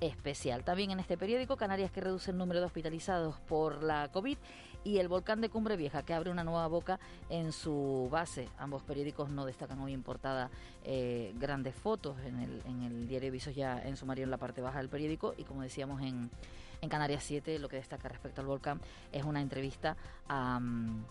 especial. 0.00 0.64
También 0.64 0.90
en 0.90 1.00
este 1.00 1.16
periódico, 1.16 1.56
Canarias 1.56 1.90
que 1.90 2.00
reduce 2.00 2.30
el 2.30 2.38
número 2.38 2.60
de 2.60 2.66
hospitalizados 2.66 3.38
por 3.40 3.82
la 3.82 4.08
COVID 4.12 4.38
y 4.84 4.98
el 4.98 5.08
volcán 5.08 5.40
de 5.40 5.48
Cumbre 5.48 5.76
Vieja 5.76 6.04
que 6.04 6.14
abre 6.14 6.30
una 6.30 6.44
nueva 6.44 6.66
boca 6.68 7.00
en 7.30 7.52
su 7.52 8.08
base. 8.10 8.48
Ambos 8.58 8.82
periódicos 8.82 9.30
no 9.30 9.46
destacan 9.46 9.80
hoy 9.80 9.94
en 9.94 10.04
eh, 10.84 11.34
grandes 11.38 11.74
fotos. 11.74 12.16
En 12.24 12.38
el, 12.40 12.62
en 12.66 12.82
el 12.82 13.08
diario 13.08 13.32
Visos 13.32 13.54
ya 13.54 13.82
en 13.82 13.96
sumario 13.96 14.24
en 14.24 14.30
la 14.30 14.36
parte 14.36 14.60
baja 14.60 14.78
del 14.78 14.88
periódico 14.88 15.34
y 15.36 15.44
como 15.44 15.62
decíamos 15.62 16.02
en, 16.02 16.30
en 16.82 16.88
Canarias 16.88 17.24
7 17.24 17.58
lo 17.58 17.68
que 17.68 17.76
destaca 17.76 18.08
respecto 18.08 18.42
al 18.42 18.46
volcán 18.46 18.80
es 19.10 19.24
una 19.24 19.40
entrevista 19.40 19.96
a... 20.28 20.60
Mm, 20.60 21.04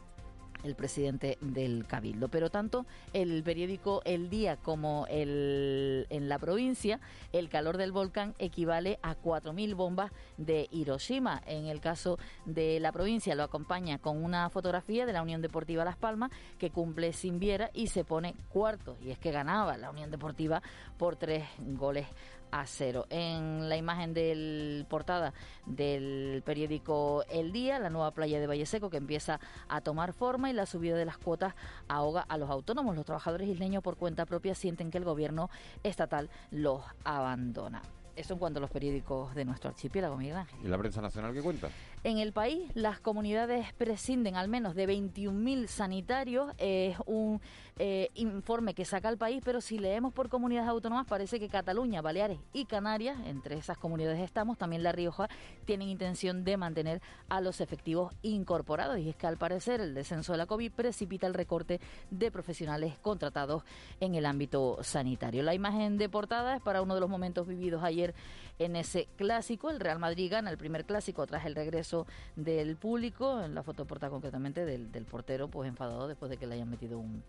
el 0.63 0.76
presidente 0.76 1.38
del 1.41 1.86
Cabildo. 1.88 2.30
Pero 2.30 2.49
tanto 2.49 2.86
el 3.13 3.43
periódico 3.43 4.02
El 4.06 4.30
Día 4.30 4.58
como 4.58 5.06
el, 5.10 6.08
en 6.10 6.30
la 6.30 6.39
provincia, 6.39 6.99
el 7.32 7.49
calor 7.49 7.78
del 7.78 7.91
volcán 7.91 8.34
equivale 8.39 8.99
a 9.02 9.15
4.000 9.15 9.76
bombas 9.76 10.12
de 10.38 10.67
Hiroshima. 10.71 11.41
En 11.45 11.67
el 11.67 11.80
caso 11.80 12.17
de 12.45 12.80
la 12.80 12.91
provincia 12.91 13.36
lo 13.36 13.43
acompaña 13.43 13.99
con 13.99 14.23
una 14.23 14.49
fotografía 14.49 15.06
de 15.06 15.13
la 15.13 15.21
Unión 15.21 15.41
Deportiva 15.41 15.86
Las 15.86 15.97
Palmas 15.97 16.32
que 16.58 16.71
cumple 16.71 17.13
sin 17.13 17.39
Viera 17.39 17.69
y 17.73 17.88
se 17.88 18.04
pone 18.04 18.36
cuarto. 18.49 18.97
Y 19.02 19.12
es 19.12 19.19
que 19.19 19.32
ganaba 19.32 19.78
la 19.78 19.89
Unión 19.89 20.12
Deportiva 20.12 20.62
por 20.97 21.15
tres 21.15 21.43
goles 21.58 22.08
a 22.54 22.68
cero. 22.68 23.08
En 23.10 23.68
la 23.68 23.76
imagen 23.76 24.13
del 24.13 24.86
portada 24.88 25.34
del 25.66 26.44
periódico 26.46 27.24
El 27.30 27.52
Día, 27.52 27.80
la 27.80 27.89
nueva 27.89 28.12
playa 28.12 28.39
de 28.39 28.46
Valle 28.46 28.68
Seco 28.68 28.92
que 28.92 28.98
empieza 28.98 29.39
a 29.68 29.82
tomar 29.82 30.13
forma 30.13 30.52
y 30.52 30.54
la 30.54 30.68
subida 30.68 30.96
de 30.96 31.06
las 31.06 31.18
cuotas 31.18 31.56
ahoga 31.88 32.22
a 32.22 32.38
los 32.38 32.52
autónomos. 32.52 32.96
Los 32.96 33.06
trabajadores 33.06 33.50
isleños 33.50 33.82
por 33.82 33.98
cuenta 33.98 34.28
propia 34.28 34.54
sienten 34.54 34.92
que 34.92 35.00
el 35.00 35.04
gobierno 35.04 35.50
estatal 35.82 36.30
los 36.52 36.84
abandona. 37.04 37.82
Eso 38.16 38.34
en 38.34 38.39
cuanto 38.39 38.60
a 38.60 38.62
los 38.62 38.70
periódicos 38.70 39.34
de 39.34 39.44
nuestro 39.44 39.72
archipiélago, 39.72 40.16
Miguel 40.16 40.38
Ángel. 40.38 40.60
¿Y 40.63 40.68
la 40.68 40.78
prensa 40.78 41.02
nacional 41.02 41.34
qué 41.34 41.42
cuenta? 41.42 41.70
En 42.06 42.18
el 42.18 42.34
país, 42.34 42.70
las 42.74 43.00
comunidades 43.00 43.72
prescinden 43.76 44.36
al 44.36 44.50
menos 44.50 44.76
de 44.76 44.89
21.000 44.89 45.68
sanitarios. 45.68 46.52
Es 46.58 46.98
un 47.06 47.39
eh, 47.78 48.10
informe 48.16 48.74
que 48.74 48.84
saca 48.84 49.08
el 49.08 49.18
país, 49.18 49.42
pero 49.46 49.62
si 49.62 49.80
leemos 49.80 50.12
por 50.12 50.28
comunidades 50.28 50.68
autónomas, 50.68 51.08
parece 51.08 51.39
que 51.39 51.48
Cataluña, 51.48 52.02
Baleares 52.02 52.39
y 52.52 52.66
Canarias, 52.66 53.18
entre 53.26 53.56
esas 53.56 53.78
comunidades 53.78 54.20
estamos, 54.20 54.58
también 54.58 54.84
La 54.84 54.92
Rioja, 54.92 55.30
tienen 55.63 55.88
intención 55.88 56.44
de 56.44 56.58
mantener 56.58 57.02
a 57.30 57.39
los 57.39 57.62
efectivos 57.62 58.13
incorporados. 58.22 59.00
Y 59.00 59.08
es 59.08 59.16
que 59.16 59.28
al 59.28 59.38
parecer 59.38 59.80
el 59.80 59.94
descenso 59.94 60.34
de 60.34 60.39
la 60.39 60.46
COVID 60.46 60.74
precipita 60.74 61.26
el 61.26 61.34
recorte 61.34 61.80
de 62.12 62.32
profesionales 62.32 62.98
contratados 63.02 63.63
en 64.02 64.16
el 64.16 64.26
ámbito 64.26 64.78
sanitario. 64.82 65.42
La 65.42 65.54
imagen 65.54 65.98
de 65.98 66.10
portada 66.10 66.58
es 66.58 66.62
para 66.62 66.82
uno 66.82 66.96
de 66.96 67.00
los 67.00 67.10
momentos 67.10 67.48
vividos 67.48 67.82
ayer 67.82 68.13
en 68.60 68.76
ese 68.76 69.08
clásico. 69.16 69.70
El 69.70 69.80
Real 69.80 70.00
Madrid 70.00 70.30
gana 70.30 70.52
el 70.52 70.58
primer 70.58 70.84
clásico 70.84 71.26
tras 71.26 71.46
el 71.46 71.56
regreso 71.56 71.92
del 72.36 72.75
público, 72.75 73.41
en 73.41 73.56
la 73.56 73.63
foto 73.63 73.86
portada 73.86 74.10
concretamente 74.10 74.65
del, 74.65 74.91
del 74.91 75.06
portero, 75.06 75.47
pues 75.47 75.67
enfadado 75.69 76.08
después 76.08 76.29
de 76.29 76.38
que 76.38 76.47
le 76.47 76.56
hayan 76.56 76.69
metido 76.69 76.99
un, 76.99 77.23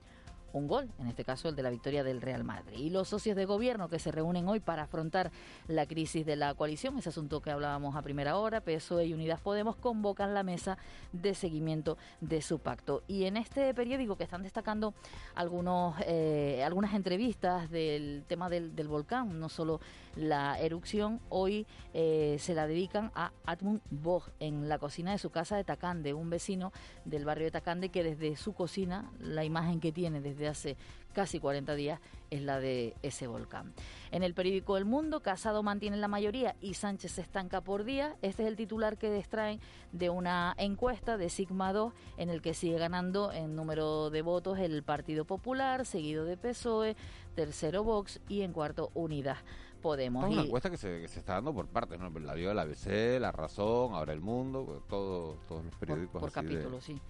un 0.54 0.68
gol, 0.68 0.88
en 1.00 1.08
este 1.08 1.24
caso 1.24 1.48
el 1.48 1.56
de 1.56 1.62
la 1.62 1.70
victoria 1.70 2.04
del 2.04 2.22
Real 2.22 2.44
Madrid. 2.44 2.78
Y 2.78 2.90
los 2.90 3.08
socios 3.08 3.36
de 3.36 3.44
gobierno 3.44 3.88
que 3.88 3.98
se 3.98 4.12
reúnen 4.12 4.48
hoy 4.48 4.60
para 4.60 4.84
afrontar 4.84 5.30
la 5.66 5.86
crisis 5.86 6.24
de 6.24 6.36
la 6.36 6.54
coalición, 6.54 6.96
ese 6.96 7.08
asunto 7.08 7.42
que 7.42 7.50
hablábamos 7.50 7.96
a 7.96 8.02
primera 8.02 8.38
hora, 8.38 8.60
PSOE 8.60 9.06
y 9.06 9.14
Unidas 9.14 9.40
Podemos 9.40 9.76
convocan 9.76 10.32
la 10.32 10.42
mesa 10.42 10.78
de 11.12 11.34
seguimiento 11.34 11.98
de 12.20 12.40
su 12.40 12.60
pacto. 12.60 13.02
Y 13.08 13.24
en 13.24 13.36
este 13.36 13.74
periódico 13.74 14.16
que 14.16 14.24
están 14.24 14.42
destacando 14.42 14.94
algunos, 15.34 15.96
eh, 16.06 16.62
algunas 16.64 16.94
entrevistas 16.94 17.68
del 17.70 18.24
tema 18.28 18.48
del, 18.48 18.70
volcán, 18.88 19.40
no 19.40 19.48
solo 19.48 19.80
la 20.14 20.60
erupción, 20.60 21.20
hoy 21.30 21.66
eh, 21.92 22.36
se 22.38 22.54
la 22.54 22.68
dedican 22.68 23.10
a 23.14 23.32
Atmund 23.44 23.80
Bog 23.90 24.30
en 24.38 24.68
la 24.68 24.78
cocina 24.78 25.10
de 25.10 25.18
su 25.18 25.30
casa 25.30 25.56
de 25.56 25.64
Tacande, 25.64 26.14
un 26.14 26.30
vecino 26.30 26.72
del 27.04 27.24
barrio 27.24 27.46
de 27.46 27.50
Tacande 27.50 27.88
que 27.88 28.04
desde 28.04 28.36
su 28.36 28.52
cocina, 28.52 29.10
la 29.18 29.44
imagen 29.44 29.80
que 29.80 29.90
tiene 29.90 30.20
desde 30.20 30.43
hace 30.48 30.76
casi 31.14 31.40
40 31.40 31.74
días 31.76 32.00
es 32.30 32.42
la 32.42 32.60
de 32.60 32.94
ese 33.02 33.26
volcán. 33.26 33.72
En 34.10 34.22
el 34.22 34.34
periódico 34.34 34.76
El 34.76 34.84
Mundo, 34.84 35.20
Casado 35.20 35.62
mantiene 35.62 35.96
la 35.96 36.08
mayoría 36.08 36.56
y 36.60 36.74
Sánchez 36.74 37.12
se 37.12 37.20
estanca 37.22 37.60
por 37.62 37.84
día. 37.84 38.16
Este 38.20 38.42
es 38.42 38.48
el 38.48 38.56
titular 38.56 38.98
que 38.98 39.16
extraen 39.16 39.60
de 39.92 40.10
una 40.10 40.54
encuesta 40.58 41.16
de 41.16 41.30
Sigma 41.30 41.72
2 41.72 41.92
en 42.18 42.28
el 42.28 42.42
que 42.42 42.52
sigue 42.52 42.78
ganando 42.78 43.32
en 43.32 43.54
número 43.56 44.10
de 44.10 44.22
votos 44.22 44.58
el 44.58 44.82
Partido 44.82 45.24
Popular, 45.24 45.86
seguido 45.86 46.24
de 46.24 46.36
PSOE, 46.36 46.96
tercero 47.34 47.84
Vox 47.84 48.20
y 48.28 48.42
en 48.42 48.52
cuarto 48.52 48.90
Unidas. 48.94 49.38
Podemos. 49.80 50.24
Es 50.24 50.32
una 50.32 50.42
encuesta 50.42 50.70
que 50.70 50.78
se, 50.78 51.04
está 51.04 51.34
dando 51.34 51.52
por 51.52 51.68
partes, 51.68 52.00
¿no? 52.00 52.08
La 52.18 52.34
dio 52.34 52.50
el 52.50 52.58
ABC, 52.58 53.20
La 53.20 53.32
Razón, 53.32 53.94
ahora 53.94 54.14
El 54.14 54.22
Mundo, 54.22 54.82
todo, 54.88 55.36
todos 55.46 55.62
los 55.62 55.74
periódicos. 55.76 56.22
Por, 56.22 56.32
capítulo, 56.32 56.80
sí 56.80 57.00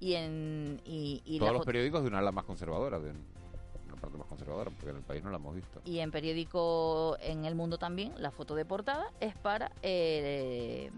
y 0.00 0.14
en 0.14 0.80
y, 0.84 1.38
todos 1.38 1.52
los 1.52 1.66
periódicos 1.66 2.02
de 2.02 2.08
una 2.08 2.18
ala 2.18 2.32
más 2.32 2.44
conservadora 2.44 2.98
de 2.98 3.10
una 3.10 4.00
parte 4.00 4.16
más 4.16 4.26
conservadora 4.26 4.70
porque 4.70 4.90
en 4.90 4.96
el 4.96 5.02
país 5.02 5.22
no 5.22 5.30
la 5.30 5.36
hemos 5.36 5.54
visto. 5.54 5.82
Y 5.84 5.98
en 5.98 6.10
periódico 6.10 7.18
en 7.20 7.44
el 7.44 7.54
mundo 7.54 7.76
también 7.78 8.14
la 8.16 8.30
foto 8.30 8.54
de 8.54 8.64
portada 8.64 9.12
es 9.20 9.36
para 9.36 9.70
eh, 9.82 10.90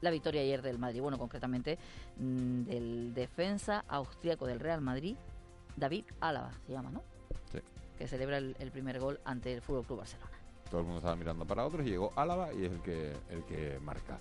la 0.00 0.10
victoria 0.10 0.40
ayer 0.40 0.62
del 0.62 0.78
Madrid 0.78 1.02
bueno 1.02 1.18
concretamente 1.18 1.78
mm, 2.16 2.62
del 2.62 3.14
defensa 3.14 3.84
austríaco 3.86 4.46
del 4.46 4.60
Real 4.60 4.80
Madrid 4.80 5.16
David 5.76 6.06
Álava 6.20 6.52
se 6.66 6.72
llama 6.72 6.90
no 6.90 7.02
sí. 7.52 7.58
que 7.98 8.08
celebra 8.08 8.38
el, 8.38 8.56
el 8.58 8.70
primer 8.70 8.98
gol 8.98 9.20
ante 9.26 9.52
el 9.52 9.60
Fútbol 9.60 9.84
Club 9.84 9.98
Barcelona. 9.98 10.32
Todo 10.70 10.80
el 10.80 10.86
mundo 10.86 10.98
estaba 10.98 11.16
mirando 11.16 11.46
para 11.46 11.66
otros 11.66 11.86
y 11.86 11.90
llegó 11.90 12.12
Álava 12.16 12.52
y 12.54 12.64
es 12.64 12.72
el 12.72 12.80
que 12.80 13.12
el 13.28 13.44
que 13.44 13.78
marca 13.80 14.18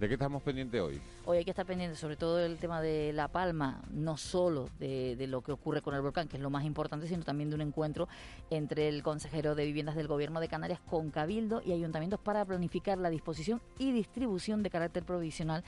¿De 0.00 0.08
qué 0.08 0.14
estamos 0.14 0.42
pendientes 0.42 0.80
hoy? 0.80 0.98
Hoy 1.26 1.36
hay 1.36 1.44
que 1.44 1.50
estar 1.50 1.66
pendientes 1.66 1.98
sobre 1.98 2.16
todo 2.16 2.36
del 2.36 2.56
tema 2.56 2.80
de 2.80 3.12
La 3.12 3.28
Palma, 3.28 3.82
no 3.90 4.16
solo 4.16 4.70
de, 4.78 5.14
lo 5.28 5.42
que 5.42 5.52
ocurre 5.52 5.82
con 5.82 5.94
el 5.94 6.00
volcán, 6.00 6.26
que 6.26 6.38
es 6.38 6.42
lo 6.42 6.48
más 6.48 6.64
importante, 6.64 7.06
sino 7.06 7.22
también 7.22 7.50
de 7.50 7.56
un 7.56 7.60
encuentro 7.60 8.08
entre 8.48 8.88
el 8.88 9.02
consejero 9.02 9.54
de 9.54 9.66
viviendas 9.66 9.96
del 9.96 10.08
Gobierno 10.08 10.40
de 10.40 10.48
Canarias 10.48 10.80
con 10.88 11.10
Cabildo 11.10 11.60
y 11.62 11.72
ayuntamientos 11.72 12.18
para 12.18 12.46
planificar 12.46 12.96
la 12.96 13.10
disposición 13.10 13.60
y 13.78 13.92
distribución 13.92 14.62
de 14.62 14.70
carácter 14.70 15.04
provisional 15.04 15.64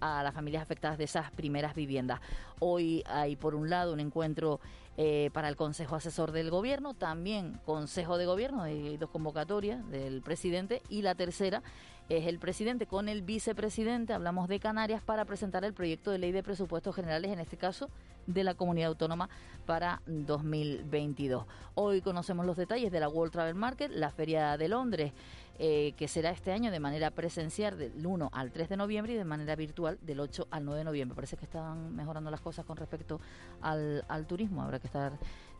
a 0.00 0.22
las 0.22 0.32
familias 0.32 0.62
afectadas 0.62 0.96
de 0.96 1.04
esas 1.04 1.30
primeras 1.32 1.74
viviendas. 1.74 2.20
Hoy 2.60 3.02
hay, 3.06 3.36
por 3.36 3.54
un 3.54 3.68
lado, 3.68 3.92
un 3.92 4.00
encuentro 4.00 4.60
eh, 4.96 5.28
para 5.34 5.48
el 5.48 5.56
Consejo 5.56 5.96
Asesor 5.96 6.32
del 6.32 6.50
Gobierno, 6.50 6.94
también 6.94 7.60
Consejo 7.66 8.16
de 8.16 8.24
Gobierno, 8.26 8.62
hay 8.62 8.96
dos 8.96 9.10
convocatorias 9.10 9.86
del 9.90 10.22
presidente, 10.22 10.82
y 10.88 11.02
la 11.02 11.14
tercera 11.14 11.62
es 12.08 12.26
el 12.26 12.38
presidente 12.38 12.86
con 12.86 13.08
el 13.08 13.22
vicepresidente, 13.22 14.12
hablamos 14.12 14.48
de 14.48 14.60
Canarias, 14.60 15.02
para 15.02 15.24
presentar 15.24 15.64
el 15.64 15.72
proyecto 15.72 16.10
de 16.10 16.18
ley 16.18 16.32
de 16.32 16.42
presupuestos 16.42 16.94
generales, 16.94 17.30
en 17.30 17.40
este 17.40 17.56
caso 17.56 17.88
de 18.26 18.44
la 18.44 18.54
comunidad 18.54 18.88
autónoma 18.88 19.28
para 19.66 20.02
2022. 20.06 21.46
Hoy 21.74 22.02
conocemos 22.02 22.44
los 22.44 22.56
detalles 22.56 22.92
de 22.92 23.00
la 23.00 23.08
World 23.08 23.32
Travel 23.32 23.54
Market, 23.54 23.90
la 23.90 24.10
Feria 24.10 24.56
de 24.56 24.68
Londres, 24.68 25.12
eh, 25.58 25.94
que 25.96 26.08
será 26.08 26.30
este 26.30 26.52
año 26.52 26.70
de 26.70 26.80
manera 26.80 27.10
presencial 27.10 27.78
del 27.78 28.04
1 28.04 28.30
al 28.32 28.50
3 28.50 28.68
de 28.68 28.76
noviembre 28.76 29.14
y 29.14 29.16
de 29.16 29.24
manera 29.24 29.54
virtual 29.56 29.98
del 30.02 30.20
8 30.20 30.48
al 30.50 30.64
9 30.64 30.78
de 30.78 30.84
noviembre. 30.84 31.14
Parece 31.14 31.36
que 31.36 31.44
están 31.44 31.94
mejorando 31.94 32.30
las 32.30 32.40
cosas 32.40 32.64
con 32.64 32.76
respecto 32.76 33.20
al, 33.62 34.26
turismo, 34.26 34.62
habrá 34.62 34.78
que 34.78 34.88
estar 34.88 35.12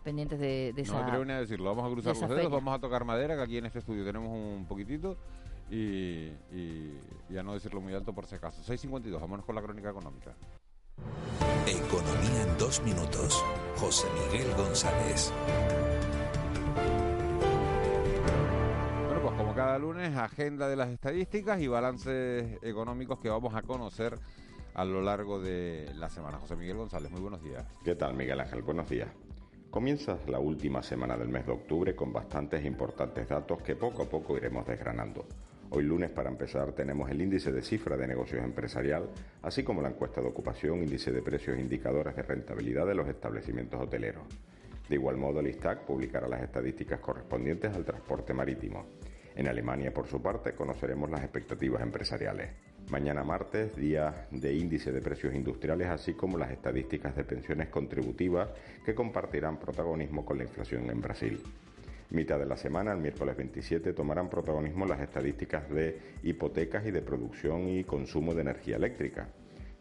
pendientes 0.03 0.39
de, 0.39 0.73
de 0.75 0.83
esa... 0.83 1.01
No 1.01 1.09
creo 1.09 1.25
ni 1.25 1.33
a 1.33 1.41
decirlo, 1.41 1.75
vamos 1.75 1.91
a 1.91 1.93
cruzar 1.95 2.17
los 2.17 2.37
dedos, 2.37 2.53
vamos 2.53 2.75
a 2.75 2.81
tocar 2.81 3.05
madera, 3.05 3.37
que 3.37 3.43
aquí 3.43 3.57
en 3.57 3.67
este 3.67 3.79
estudio 3.79 4.05
tenemos 4.05 4.31
un 4.31 4.67
poquitito 4.67 5.17
y, 5.70 6.33
y, 6.53 7.37
a 7.38 7.42
no 7.42 7.55
decirlo 7.55 7.81
muy 7.81 7.94
alto 7.94 8.12
por 8.12 8.27
si 8.27 8.35
acaso. 8.35 8.62
6.52, 8.62 9.20
vámonos 9.20 9.44
con 9.44 9.55
la 9.55 9.62
crónica 9.62 9.90
económica. 9.90 10.35
Economía 11.66 12.42
en 12.42 12.59
dos 12.59 12.83
minutos. 12.83 13.42
José 13.77 14.07
Miguel 14.14 14.55
González. 14.55 15.33
Bueno, 19.07 19.22
pues 19.22 19.35
como 19.35 19.55
cada 19.55 19.79
lunes, 19.79 20.16
agenda 20.16 20.68
de 20.68 20.77
las 20.77 20.90
estadísticas 20.90 21.61
y 21.61 21.66
balances 21.66 22.59
económicos 22.62 23.18
que 23.18 23.29
vamos 23.29 23.55
a 23.55 23.62
conocer 23.62 24.18
a 24.74 24.85
lo 24.85 25.00
largo 25.03 25.40
de 25.40 25.90
la 25.94 26.11
semana. 26.11 26.38
José 26.38 26.57
Miguel 26.57 26.77
González, 26.77 27.11
muy 27.11 27.20
buenos 27.20 27.42
días. 27.42 27.64
¿Qué 27.85 27.94
tal, 27.94 28.14
Miguel 28.14 28.40
Ángel? 28.40 28.62
Buenos 28.62 28.88
días. 28.88 29.09
Comienza 29.70 30.18
la 30.29 30.38
última 30.38 30.83
semana 30.83 31.16
del 31.16 31.29
mes 31.29 31.46
de 31.46 31.53
octubre 31.53 31.96
con 31.96 32.12
bastantes 32.12 32.64
importantes 32.64 33.29
datos 33.29 33.61
que 33.62 33.74
poco 33.74 34.03
a 34.03 34.07
poco 34.07 34.37
iremos 34.37 34.64
desgranando. 34.66 35.27
Hoy 35.77 35.83
lunes, 35.83 36.13
para 36.13 36.31
empezar, 36.31 36.71
tenemos 36.71 37.11
el 37.11 37.21
índice 37.21 37.51
de 37.51 37.61
cifra 37.61 37.97
de 37.97 38.07
negocios 38.07 38.45
empresarial, 38.45 39.11
así 39.43 39.65
como 39.65 39.83
la 39.83 39.89
encuesta 39.89 40.21
de 40.21 40.29
ocupación, 40.29 40.85
índice 40.85 41.11
de 41.11 41.21
precios 41.21 41.59
indicadores 41.59 42.15
de 42.15 42.23
rentabilidad 42.23 42.87
de 42.87 42.95
los 42.95 43.09
establecimientos 43.09 43.81
hoteleros. 43.81 44.23
De 44.89 44.95
igual 44.95 45.17
modo, 45.17 45.41
el 45.41 45.49
ISTAC 45.49 45.81
publicará 45.81 46.29
las 46.29 46.43
estadísticas 46.43 47.01
correspondientes 47.01 47.75
al 47.75 47.85
transporte 47.85 48.33
marítimo. 48.33 48.87
En 49.35 49.49
Alemania, 49.49 49.93
por 49.93 50.07
su 50.07 50.23
parte, 50.23 50.53
conoceremos 50.53 51.11
las 51.11 51.25
expectativas 51.25 51.83
empresariales. 51.83 52.51
Mañana 52.93 53.25
martes, 53.25 53.75
día 53.75 54.29
de 54.31 54.55
índice 54.55 54.93
de 54.93 55.01
precios 55.01 55.35
industriales, 55.35 55.89
así 55.89 56.15
como 56.15 56.39
las 56.39 56.53
estadísticas 56.53 57.17
de 57.17 57.25
pensiones 57.25 57.67
contributivas 57.67 58.49
que 58.85 58.95
compartirán 58.95 59.59
protagonismo 59.59 60.25
con 60.25 60.39
la 60.39 60.45
inflación 60.45 60.89
en 60.89 61.01
Brasil. 61.01 61.43
Mitad 62.11 62.38
de 62.38 62.47
la 62.47 62.57
semana, 62.57 62.93
el 62.93 62.99
miércoles 62.99 63.37
27, 63.37 63.93
tomarán 63.93 64.29
protagonismo 64.29 64.87
las 64.87 65.01
estadísticas 65.01 65.69
de 65.71 65.99
hipotecas 66.23 66.87
y 66.87 66.90
de 66.90 67.03
producción 67.03 67.69
y 67.69 67.85
consumo 67.85 68.35
de 68.35 68.43
energía 68.43 68.77
eléctrica. 68.77 69.29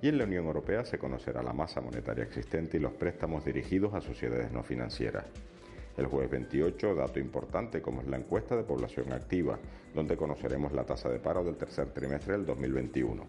Y 0.02 0.10
en 0.10 0.18
la 0.18 0.24
Unión 0.26 0.46
Europea 0.46 0.84
se 0.84 0.98
conocerá 0.98 1.44
la 1.44 1.54
masa 1.54 1.80
monetaria 1.80 2.24
existente 2.24 2.78
y 2.78 2.80
los 2.80 2.94
préstamos 2.94 3.46
dirigidos 3.46 3.94
a 3.94 4.02
sociedades 4.02 4.52
no 4.52 4.64
financieras. 4.64 5.26
El 5.96 6.08
jueves 6.08 6.32
28, 6.32 6.96
dato 6.96 7.20
importante 7.20 7.82
como 7.82 8.02
es 8.02 8.08
la 8.08 8.18
encuesta 8.18 8.56
de 8.56 8.64
población 8.64 9.14
activa, 9.14 9.60
donde 9.94 10.18
conoceremos 10.18 10.74
la 10.74 10.86
tasa 10.86 11.10
de 11.10 11.20
paro 11.20 11.44
del 11.44 11.56
tercer 11.56 11.92
trimestre 11.92 12.34
del 12.34 12.46
2021. 12.46 13.28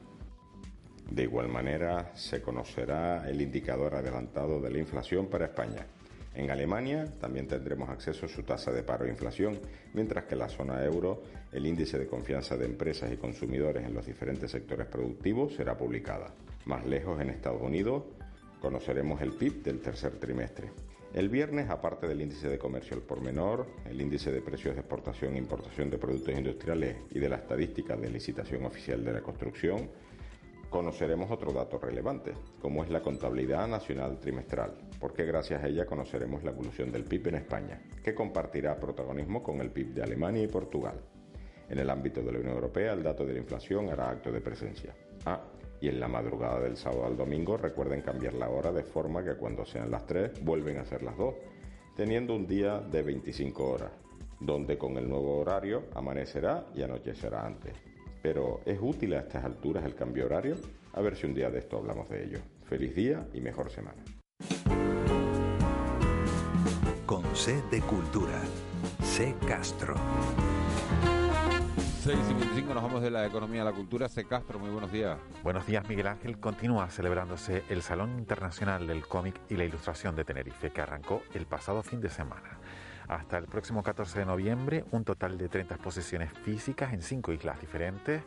De 1.10 1.22
igual 1.22 1.48
manera, 1.48 2.10
se 2.14 2.40
conocerá 2.40 3.28
el 3.28 3.42
indicador 3.42 3.94
adelantado 3.94 4.60
de 4.60 4.70
la 4.70 4.78
inflación 4.78 5.26
para 5.26 5.44
España. 5.44 5.86
En 6.34 6.50
Alemania 6.50 7.06
también 7.20 7.46
tendremos 7.46 7.88
acceso 7.88 8.26
a 8.26 8.28
su 8.28 8.42
tasa 8.42 8.72
de 8.72 8.82
paro 8.82 9.06
e 9.06 9.10
inflación, 9.10 9.58
mientras 9.92 10.24
que 10.24 10.34
en 10.34 10.40
la 10.40 10.48
zona 10.48 10.84
euro 10.84 11.22
el 11.52 11.64
índice 11.64 11.98
de 11.98 12.08
confianza 12.08 12.56
de 12.56 12.66
empresas 12.66 13.12
y 13.12 13.16
consumidores 13.16 13.84
en 13.84 13.94
los 13.94 14.04
diferentes 14.04 14.50
sectores 14.50 14.86
productivos 14.86 15.54
será 15.54 15.76
publicada. 15.76 16.34
Más 16.66 16.84
lejos, 16.84 17.20
en 17.20 17.30
Estados 17.30 17.62
Unidos, 17.62 18.02
conoceremos 18.60 19.20
el 19.22 19.32
PIB 19.32 19.62
del 19.62 19.80
tercer 19.80 20.18
trimestre. 20.18 20.70
El 21.12 21.28
viernes, 21.28 21.70
aparte 21.70 22.08
del 22.08 22.22
índice 22.22 22.48
de 22.48 22.58
comercio 22.58 22.96
al 22.96 23.02
por 23.02 23.20
menor, 23.20 23.66
el 23.88 24.00
índice 24.00 24.32
de 24.32 24.42
precios 24.42 24.74
de 24.74 24.80
exportación 24.80 25.34
e 25.34 25.38
importación 25.38 25.88
de 25.88 25.98
productos 25.98 26.34
industriales 26.34 26.96
y 27.12 27.20
de 27.20 27.28
la 27.28 27.36
estadística 27.36 27.94
de 27.96 28.10
licitación 28.10 28.64
oficial 28.64 29.04
de 29.04 29.12
la 29.12 29.20
construcción, 29.20 29.90
conoceremos 30.74 31.30
otro 31.30 31.52
dato 31.52 31.78
relevante, 31.78 32.32
como 32.60 32.82
es 32.82 32.90
la 32.90 33.00
contabilidad 33.00 33.68
nacional 33.68 34.18
trimestral, 34.18 34.72
porque 34.98 35.24
gracias 35.24 35.62
a 35.62 35.68
ella 35.68 35.86
conoceremos 35.86 36.42
la 36.42 36.50
evolución 36.50 36.90
del 36.90 37.04
PIB 37.04 37.28
en 37.28 37.34
España, 37.36 37.80
que 38.02 38.12
compartirá 38.12 38.76
protagonismo 38.80 39.40
con 39.40 39.60
el 39.60 39.70
PIB 39.70 39.94
de 39.94 40.02
Alemania 40.02 40.42
y 40.42 40.48
Portugal. 40.48 41.00
En 41.68 41.78
el 41.78 41.88
ámbito 41.88 42.22
de 42.22 42.32
la 42.32 42.40
Unión 42.40 42.54
Europea, 42.54 42.92
el 42.92 43.04
dato 43.04 43.24
de 43.24 43.34
la 43.34 43.38
inflación 43.38 43.88
hará 43.88 44.10
acto 44.10 44.32
de 44.32 44.40
presencia. 44.40 44.92
Ah, 45.24 45.44
y 45.80 45.88
en 45.88 46.00
la 46.00 46.08
madrugada 46.08 46.58
del 46.58 46.76
sábado 46.76 47.06
al 47.06 47.16
domingo 47.16 47.56
recuerden 47.56 48.02
cambiar 48.02 48.34
la 48.34 48.48
hora 48.48 48.72
de 48.72 48.82
forma 48.82 49.22
que 49.22 49.36
cuando 49.36 49.64
sean 49.64 49.92
las 49.92 50.04
3 50.06 50.42
vuelven 50.42 50.78
a 50.78 50.84
ser 50.84 51.04
las 51.04 51.16
2, 51.16 51.36
teniendo 51.94 52.34
un 52.34 52.48
día 52.48 52.80
de 52.80 53.00
25 53.00 53.64
horas, 53.64 53.92
donde 54.40 54.76
con 54.76 54.96
el 54.96 55.08
nuevo 55.08 55.38
horario 55.38 55.84
amanecerá 55.94 56.66
y 56.74 56.82
anochecerá 56.82 57.46
antes. 57.46 57.93
Pero 58.24 58.62
¿es 58.64 58.78
útil 58.80 59.12
a 59.12 59.18
estas 59.18 59.44
alturas 59.44 59.84
el 59.84 59.94
cambio 59.94 60.24
horario? 60.24 60.56
A 60.94 61.02
ver 61.02 61.14
si 61.14 61.26
un 61.26 61.34
día 61.34 61.50
de 61.50 61.58
esto 61.58 61.76
hablamos 61.76 62.08
de 62.08 62.24
ello. 62.24 62.38
Feliz 62.64 62.94
día 62.94 63.28
y 63.34 63.42
mejor 63.42 63.70
semana. 63.70 64.02
Con 67.04 67.22
C 67.36 67.62
de 67.70 67.82
Cultura. 67.82 68.40
C 69.02 69.34
Castro. 69.46 69.94
6 72.04 72.18
y 72.30 72.34
25 72.34 72.72
nos 72.72 72.82
vamos 72.82 73.02
de 73.02 73.10
la 73.10 73.26
economía 73.26 73.60
a 73.60 73.66
la 73.66 73.72
cultura. 73.72 74.08
C. 74.08 74.24
Castro, 74.24 74.58
muy 74.58 74.70
buenos 74.70 74.90
días. 74.90 75.18
Buenos 75.42 75.66
días, 75.66 75.86
Miguel 75.86 76.06
Ángel. 76.06 76.38
Continúa 76.38 76.88
celebrándose 76.88 77.62
el 77.68 77.82
Salón 77.82 78.18
Internacional 78.18 78.86
del 78.86 79.06
Cómic 79.06 79.38
y 79.50 79.56
la 79.56 79.64
Ilustración 79.64 80.16
de 80.16 80.24
Tenerife, 80.24 80.70
que 80.70 80.80
arrancó 80.80 81.22
el 81.34 81.44
pasado 81.44 81.82
fin 81.82 82.00
de 82.00 82.08
semana. 82.08 82.58
Hasta 83.08 83.38
el 83.38 83.46
próximo 83.46 83.82
14 83.82 84.20
de 84.20 84.24
noviembre, 84.24 84.84
un 84.90 85.04
total 85.04 85.36
de 85.36 85.48
30 85.48 85.74
exposiciones 85.74 86.32
físicas 86.32 86.92
en 86.92 87.02
cinco 87.02 87.32
islas 87.32 87.60
diferentes, 87.60 88.22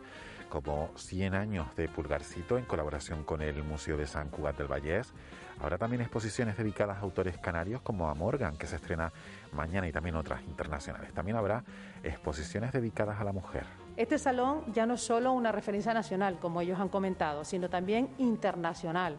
como 0.49 0.91
100 0.95 1.35
años 1.35 1.75
de 1.75 1.89
Pulgarcito 1.89 2.57
en 2.57 2.65
colaboración 2.65 3.23
con 3.23 3.41
el 3.41 3.63
Museo 3.63 3.97
de 3.97 4.07
San 4.07 4.29
Cugat 4.29 4.57
del 4.57 4.67
Vallés. 4.67 5.13
Habrá 5.59 5.77
también 5.77 6.01
exposiciones 6.01 6.55
dedicadas 6.57 6.97
a 6.97 7.01
autores 7.01 7.37
canarios 7.37 7.81
como 7.81 8.09
a 8.09 8.13
Morgan, 8.13 8.55
que 8.55 8.67
se 8.67 8.75
estrena 8.75 9.11
mañana, 9.51 9.87
y 9.87 9.91
también 9.91 10.15
otras 10.15 10.43
internacionales. 10.43 11.11
También 11.13 11.37
habrá 11.37 11.63
exposiciones 12.03 12.71
dedicadas 12.71 13.19
a 13.19 13.23
la 13.23 13.31
mujer. 13.31 13.65
Este 13.97 14.19
salón 14.19 14.61
ya 14.73 14.85
no 14.85 14.93
es 14.93 15.01
solo 15.01 15.33
una 15.33 15.51
referencia 15.51 15.93
nacional, 15.93 16.37
como 16.39 16.61
ellos 16.61 16.79
han 16.79 16.89
comentado, 16.89 17.43
sino 17.43 17.69
también 17.69 18.09
internacional 18.19 19.17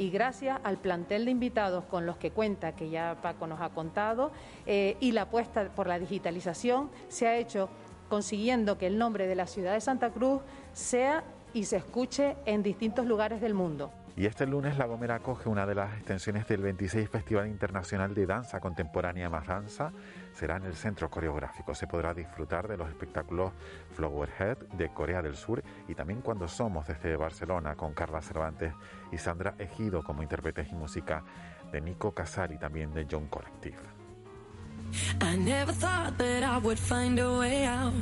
y 0.00 0.08
gracias 0.08 0.58
al 0.64 0.78
plantel 0.78 1.26
de 1.26 1.30
invitados 1.30 1.84
con 1.84 2.06
los 2.06 2.16
que 2.16 2.30
cuenta, 2.30 2.74
que 2.74 2.88
ya 2.88 3.18
Paco 3.20 3.46
nos 3.46 3.60
ha 3.60 3.68
contado, 3.68 4.32
eh, 4.64 4.96
y 4.98 5.12
la 5.12 5.22
apuesta 5.22 5.68
por 5.68 5.86
la 5.86 5.98
digitalización, 5.98 6.88
se 7.08 7.28
ha 7.28 7.36
hecho 7.36 7.68
consiguiendo 8.08 8.78
que 8.78 8.86
el 8.86 8.96
nombre 8.96 9.26
de 9.26 9.34
la 9.34 9.46
ciudad 9.46 9.74
de 9.74 9.80
Santa 9.82 10.08
Cruz 10.08 10.40
sea 10.72 11.22
y 11.52 11.64
se 11.64 11.76
escuche 11.76 12.36
en 12.46 12.62
distintos 12.62 13.04
lugares 13.04 13.42
del 13.42 13.52
mundo. 13.52 13.90
Y 14.20 14.26
este 14.26 14.46
lunes 14.46 14.76
La 14.76 14.84
Gomera 14.84 15.14
acoge 15.14 15.48
una 15.48 15.64
de 15.64 15.74
las 15.74 15.94
extensiones 15.96 16.46
del 16.46 16.60
26 16.60 17.08
Festival 17.08 17.46
Internacional 17.48 18.12
de 18.12 18.26
Danza 18.26 18.60
Contemporánea 18.60 19.30
Más 19.30 19.46
Danza. 19.46 19.92
Será 20.34 20.58
en 20.58 20.64
el 20.64 20.74
Centro 20.74 21.08
Coreográfico. 21.08 21.74
Se 21.74 21.86
podrá 21.86 22.12
disfrutar 22.12 22.68
de 22.68 22.76
los 22.76 22.90
espectáculos 22.90 23.54
Flowerhead 23.94 24.58
de 24.74 24.90
Corea 24.90 25.22
del 25.22 25.36
Sur 25.36 25.62
y 25.88 25.94
también 25.94 26.20
Cuando 26.20 26.48
Somos 26.48 26.86
desde 26.86 27.16
Barcelona 27.16 27.76
con 27.76 27.94
Carla 27.94 28.20
Cervantes 28.20 28.74
y 29.10 29.16
Sandra 29.16 29.54
Ejido 29.58 30.02
como 30.02 30.22
intérpretes 30.22 30.70
y 30.70 30.74
música 30.74 31.24
de 31.72 31.80
Nico 31.80 32.12
Casari 32.12 32.58
también 32.58 32.92
de 32.92 33.06
John 33.10 33.26
Collective. 33.28 33.78
I 35.22 35.38
never 35.38 35.72
thought 35.72 36.18
that 36.18 36.42
I 36.42 36.62
would 36.62 36.78
find 36.78 37.18
a 37.18 37.38
way 37.38 37.64
out. 37.64 37.94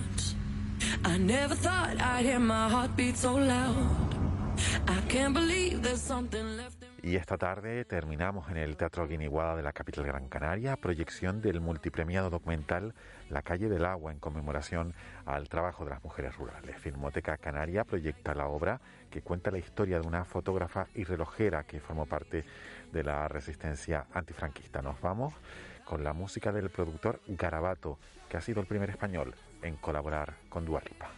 I 1.05 1.17
never 1.17 1.55
thought 1.55 1.97
I'd 2.01 2.27
hear 2.27 2.41
my 2.41 2.69
heartbeat 2.69 3.17
so 3.17 3.39
loud. 3.39 4.08
Y 7.03 7.17
esta 7.17 7.39
tarde 7.39 7.85
terminamos 7.85 8.51
en 8.51 8.57
el 8.57 8.77
Teatro 8.77 9.07
Guiniguada 9.07 9.57
de 9.57 9.63
la 9.63 9.73
capital 9.73 10.05
Gran 10.05 10.29
Canaria, 10.29 10.77
proyección 10.77 11.41
del 11.41 11.61
multipremiado 11.61 12.29
documental 12.29 12.95
La 13.31 13.43
calle 13.43 13.69
del 13.69 13.85
agua 13.85 14.13
en 14.13 14.19
conmemoración 14.19 14.95
al 15.25 15.49
trabajo 15.49 15.85
de 15.85 15.91
las 15.91 16.03
mujeres 16.03 16.37
rurales. 16.37 16.77
Filmoteca 16.79 17.37
Canaria 17.37 17.85
proyecta 17.85 18.35
la 18.35 18.49
obra 18.49 18.81
que 19.11 19.23
cuenta 19.23 19.51
la 19.51 19.59
historia 19.59 20.01
de 20.01 20.07
una 20.07 20.25
fotógrafa 20.25 20.89
y 20.95 21.05
relojera 21.05 21.65
que 21.65 21.81
formó 21.81 22.07
parte 22.07 22.45
de 22.93 23.05
la 23.05 23.29
resistencia 23.29 24.07
antifranquista. 24.13 24.83
Nos 24.83 25.01
vamos 25.01 25.35
con 25.85 26.05
la 26.05 26.13
música 26.13 26.53
del 26.53 26.71
productor 26.71 27.21
Garabato, 27.27 27.99
que 28.29 28.37
ha 28.37 28.41
sido 28.41 28.61
el 28.61 28.67
primer 28.67 28.91
español 28.91 29.35
en 29.63 29.77
colaborar 29.77 30.35
con 30.49 30.65
Dualipa. 30.65 31.11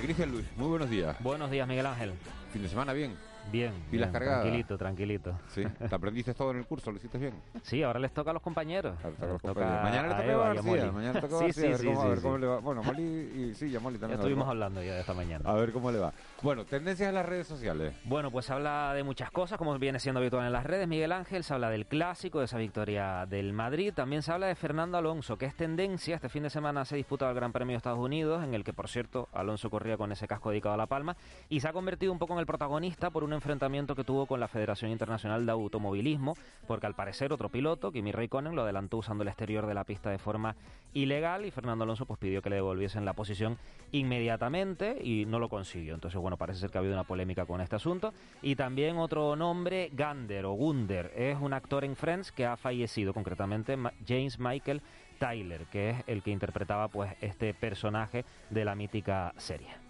Cristian 0.00 0.30
Luis, 0.30 0.46
muy 0.56 0.68
buenos 0.68 0.88
días. 0.88 1.16
Buenos 1.20 1.50
días, 1.50 1.68
Miguel 1.68 1.86
Ángel. 1.86 2.12
¿Fin 2.52 2.62
de 2.62 2.68
semana 2.68 2.92
bien? 2.92 3.16
Bien. 3.50 3.72
¿Pilas 3.90 4.10
cargadas? 4.10 4.42
Tranquilito, 4.42 4.78
tranquilito. 4.78 5.38
Sí. 5.48 5.64
¿Te 5.64 5.94
aprendiste 5.94 6.34
todo 6.34 6.50
en 6.50 6.58
el 6.58 6.66
curso? 6.66 6.90
¿Lo 6.90 6.98
hiciste 6.98 7.18
bien? 7.18 7.34
Sí, 7.62 7.82
ahora 7.82 7.98
les 7.98 8.12
toca 8.12 8.30
a 8.30 8.34
los 8.34 8.42
compañeros. 8.42 8.94
Mañana 9.02 10.08
le 10.08 10.14
toca 10.14 10.50
a, 10.50 10.54
García. 10.54 10.92
Mañana 10.92 11.20
toca 11.20 11.36
a 11.36 11.40
García. 11.40 11.76
Sí, 11.76 11.82
sí, 11.82 11.90
a, 11.90 12.04
ver 12.04 12.20
cómo, 12.20 12.38
le 12.38 12.46
va. 12.46 12.58
Bueno, 12.58 12.82
Molly 12.82 13.02
y 13.02 13.54
sí, 13.54 13.70
ya 13.70 13.80
Molly 13.80 13.98
también. 13.98 14.18
Ya 14.18 14.22
estuvimos 14.22 14.48
hablando 14.48 14.82
ya 14.82 14.94
de 14.94 15.00
esta 15.00 15.14
mañana. 15.14 15.48
A 15.48 15.54
ver 15.54 15.72
cómo 15.72 15.90
le 15.90 15.98
va. 15.98 16.12
Bueno, 16.42 16.64
tendencias 16.64 17.08
en 17.08 17.14
las 17.14 17.24
redes 17.24 17.46
sociales. 17.46 17.94
Bueno, 18.04 18.30
pues 18.30 18.46
se 18.46 18.52
habla 18.52 18.92
de 18.94 19.02
muchas 19.02 19.30
cosas, 19.30 19.56
como 19.56 19.78
viene 19.78 19.98
siendo 19.98 20.20
habitual 20.20 20.46
en 20.46 20.52
las 20.52 20.64
redes. 20.64 20.86
Miguel 20.86 21.12
Ángel 21.12 21.42
se 21.42 21.54
habla 21.54 21.70
del 21.70 21.86
clásico, 21.86 22.40
de 22.40 22.44
esa 22.44 22.58
victoria 22.58 23.24
del 23.26 23.52
Madrid. 23.52 23.92
También 23.94 24.22
se 24.22 24.32
habla 24.32 24.46
de 24.46 24.54
Fernando 24.54 24.98
Alonso, 24.98 25.38
que 25.38 25.46
es 25.46 25.54
tendencia. 25.54 26.16
Este 26.16 26.28
fin 26.28 26.42
de 26.42 26.50
semana 26.50 26.84
se 26.84 26.94
ha 26.94 26.96
disputado 26.96 27.30
el 27.30 27.36
Gran 27.36 27.52
Premio 27.52 27.72
de 27.72 27.78
Estados 27.78 27.98
Unidos, 27.98 28.44
en 28.44 28.54
el 28.54 28.64
que, 28.64 28.72
por 28.72 28.88
cierto, 28.88 29.28
Alonso 29.32 29.70
corría 29.70 29.96
con 29.96 30.12
ese 30.12 30.28
casco 30.28 30.50
dedicado 30.50 30.74
a 30.74 30.78
La 30.78 30.86
Palma. 30.86 31.16
Y 31.48 31.60
se 31.60 31.68
ha 31.68 31.72
convertido 31.72 32.12
un 32.12 32.18
poco 32.18 32.34
en 32.34 32.40
el 32.40 32.46
protagonista 32.46 33.10
por 33.10 33.24
un 33.28 33.34
enfrentamiento 33.34 33.94
que 33.94 34.04
tuvo 34.04 34.26
con 34.26 34.40
la 34.40 34.48
Federación 34.48 34.90
Internacional 34.90 35.44
de 35.44 35.52
Automovilismo, 35.52 36.34
porque 36.66 36.86
al 36.86 36.94
parecer 36.94 37.32
otro 37.32 37.50
piloto, 37.50 37.92
Kimi 37.92 38.10
Raikkonen, 38.10 38.56
lo 38.56 38.62
adelantó 38.62 38.96
usando 38.96 39.22
el 39.22 39.28
exterior 39.28 39.66
de 39.66 39.74
la 39.74 39.84
pista 39.84 40.10
de 40.10 40.18
forma 40.18 40.56
ilegal 40.94 41.44
y 41.44 41.50
Fernando 41.50 41.84
Alonso 41.84 42.06
pues 42.06 42.18
pidió 42.18 42.40
que 42.40 42.48
le 42.48 42.56
devolviesen 42.56 43.04
la 43.04 43.12
posición 43.12 43.58
inmediatamente 43.92 44.96
y 45.02 45.26
no 45.26 45.38
lo 45.38 45.50
consiguió. 45.50 45.94
Entonces, 45.94 46.18
bueno, 46.20 46.38
parece 46.38 46.60
ser 46.60 46.70
que 46.70 46.78
ha 46.78 46.80
habido 46.80 46.94
una 46.94 47.04
polémica 47.04 47.44
con 47.44 47.60
este 47.60 47.76
asunto. 47.76 48.14
Y 48.40 48.56
también 48.56 48.96
otro 48.96 49.36
nombre, 49.36 49.90
Gander 49.92 50.46
o 50.46 50.52
Gunder, 50.52 51.12
es 51.14 51.36
un 51.38 51.52
actor 51.52 51.84
en 51.84 51.96
Friends 51.96 52.32
que 52.32 52.46
ha 52.46 52.56
fallecido, 52.56 53.12
concretamente 53.12 53.76
James 54.06 54.38
Michael 54.38 54.80
Tyler, 55.18 55.66
que 55.66 55.90
es 55.90 56.04
el 56.06 56.22
que 56.22 56.30
interpretaba 56.30 56.88
pues 56.88 57.14
este 57.20 57.52
personaje 57.52 58.24
de 58.48 58.64
la 58.64 58.74
mítica 58.74 59.34
serie. 59.36 59.87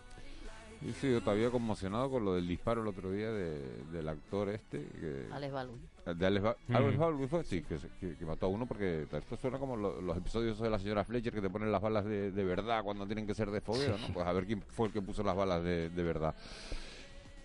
Yo 0.80 0.90
estoy 0.90 1.20
todavía 1.20 1.50
conmocionado 1.50 2.08
con 2.08 2.24
lo 2.24 2.34
del 2.34 2.46
disparo 2.46 2.82
el 2.82 2.88
otro 2.88 3.10
día 3.10 3.32
del 3.32 4.08
actor 4.08 4.48
este. 4.48 4.78
Que, 4.78 5.26
Alex 5.32 5.52
Baldwin. 5.52 5.80
De 6.16 6.26
Alex, 6.26 6.96
Baldwin 6.96 7.28
fue, 7.28 7.44
sí, 7.44 7.62
que, 7.62 7.76
que, 8.16 8.24
mató 8.24 8.46
a 8.46 8.48
uno 8.48 8.64
porque 8.64 9.06
esto 9.10 9.36
suena 9.36 9.58
como 9.58 9.76
los 9.76 10.16
episodios 10.16 10.58
de 10.60 10.70
la 10.70 10.78
señora 10.78 11.04
Fletcher 11.04 11.34
que 11.34 11.42
te 11.42 11.50
ponen 11.50 11.72
las 11.72 11.82
balas 11.82 12.04
de, 12.04 12.30
verdad 12.44 12.82
cuando 12.84 13.06
tienen 13.06 13.26
que 13.26 13.34
ser 13.34 13.50
de 13.50 13.60
fogueo, 13.60 13.98
¿no? 13.98 14.14
Pues 14.14 14.26
a 14.26 14.32
ver 14.32 14.46
quién 14.46 14.62
fue 14.62 14.86
el 14.86 14.92
que 14.92 15.02
puso 15.02 15.22
las 15.22 15.36
balas 15.36 15.62
de, 15.62 15.90
de 15.90 16.02
verdad. 16.02 16.34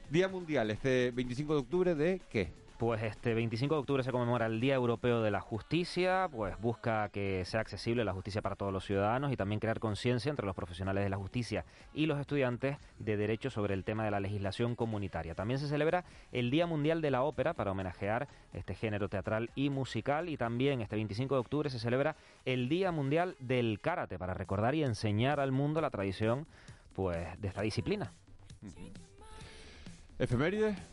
Día 0.09 0.27
Mundial, 0.27 0.69
este 0.69 1.11
25 1.11 1.53
de 1.53 1.59
octubre, 1.59 1.95
¿de 1.95 2.21
qué? 2.29 2.62
Pues 2.77 3.03
este 3.03 3.33
25 3.33 3.75
de 3.75 3.79
octubre 3.79 4.03
se 4.03 4.11
conmemora 4.11 4.47
el 4.47 4.59
Día 4.59 4.73
Europeo 4.73 5.21
de 5.21 5.29
la 5.29 5.39
Justicia, 5.39 6.27
pues 6.31 6.59
busca 6.59 7.07
que 7.09 7.45
sea 7.45 7.61
accesible 7.61 8.03
la 8.03 8.13
justicia 8.13 8.41
para 8.41 8.55
todos 8.55 8.73
los 8.73 8.83
ciudadanos 8.83 9.31
y 9.31 9.37
también 9.37 9.59
crear 9.59 9.79
conciencia 9.79 10.31
entre 10.31 10.45
los 10.45 10.55
profesionales 10.55 11.03
de 11.03 11.09
la 11.09 11.17
justicia 11.17 11.65
y 11.93 12.07
los 12.07 12.19
estudiantes 12.19 12.77
de 12.97 13.15
derecho 13.15 13.51
sobre 13.51 13.75
el 13.75 13.83
tema 13.83 14.03
de 14.03 14.11
la 14.11 14.19
legislación 14.19 14.75
comunitaria. 14.75 15.35
También 15.35 15.59
se 15.59 15.67
celebra 15.67 16.03
el 16.31 16.49
Día 16.49 16.65
Mundial 16.65 17.01
de 17.01 17.11
la 17.11 17.21
Ópera 17.21 17.53
para 17.53 17.71
homenajear 17.71 18.27
este 18.53 18.73
género 18.73 19.07
teatral 19.07 19.51
y 19.55 19.69
musical 19.69 20.27
y 20.27 20.35
también 20.35 20.81
este 20.81 20.95
25 20.95 21.35
de 21.35 21.41
octubre 21.41 21.69
se 21.69 21.79
celebra 21.79 22.15
el 22.43 22.69
Día 22.69 22.91
Mundial 22.91 23.35
del 23.39 23.79
Karate 23.81 24.17
para 24.17 24.33
recordar 24.33 24.73
y 24.73 24.83
enseñar 24.83 25.39
al 25.39 25.51
mundo 25.51 25.79
la 25.79 25.91
tradición 25.91 26.47
pues 26.93 27.39
de 27.39 27.47
esta 27.47 27.61
disciplina. 27.61 28.11
Efeméride. 30.19 30.92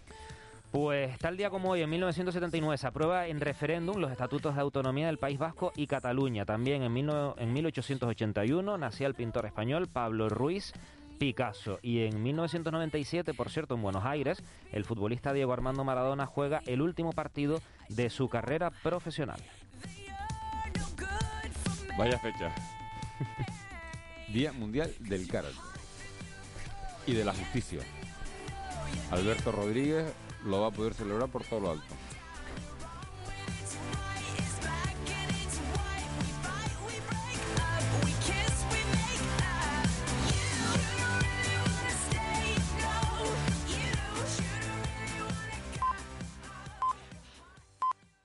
Pues 0.70 1.18
tal 1.18 1.36
día 1.36 1.50
como 1.50 1.70
hoy, 1.70 1.82
en 1.82 1.90
1979, 1.90 2.78
se 2.78 2.86
aprueba 2.86 3.26
en 3.26 3.40
referéndum 3.40 3.96
los 3.96 4.12
estatutos 4.12 4.54
de 4.54 4.60
autonomía 4.60 5.06
del 5.08 5.18
País 5.18 5.36
Vasco 5.36 5.72
y 5.74 5.88
Cataluña. 5.88 6.44
También 6.44 6.84
en, 6.84 6.96
en 6.96 7.52
1881 7.52 8.78
nacía 8.78 9.08
el 9.08 9.14
pintor 9.14 9.46
español 9.46 9.88
Pablo 9.88 10.28
Ruiz 10.28 10.72
Picasso. 11.18 11.80
Y 11.82 12.04
en 12.04 12.22
1997, 12.22 13.34
por 13.34 13.50
cierto, 13.50 13.74
en 13.74 13.82
Buenos 13.82 14.04
Aires, 14.04 14.44
el 14.70 14.84
futbolista 14.84 15.32
Diego 15.32 15.52
Armando 15.52 15.82
Maradona 15.82 16.26
juega 16.26 16.62
el 16.66 16.82
último 16.82 17.12
partido 17.12 17.60
de 17.88 18.08
su 18.08 18.28
carrera 18.28 18.70
profesional. 18.70 19.40
Vaya 21.98 22.16
fecha. 22.20 22.54
Día 24.28 24.52
Mundial 24.52 24.94
del 25.00 25.26
Karate 25.26 25.56
y 27.08 27.14
de 27.14 27.24
la 27.24 27.34
Justicia. 27.34 27.80
Alberto 29.10 29.50
Rodríguez 29.50 30.14
lo 30.44 30.60
va 30.60 30.68
a 30.68 30.70
poder 30.70 30.94
celebrar 30.94 31.28
por 31.28 31.44
todo 31.44 31.60
lo 31.60 31.70
alto. 31.70 31.99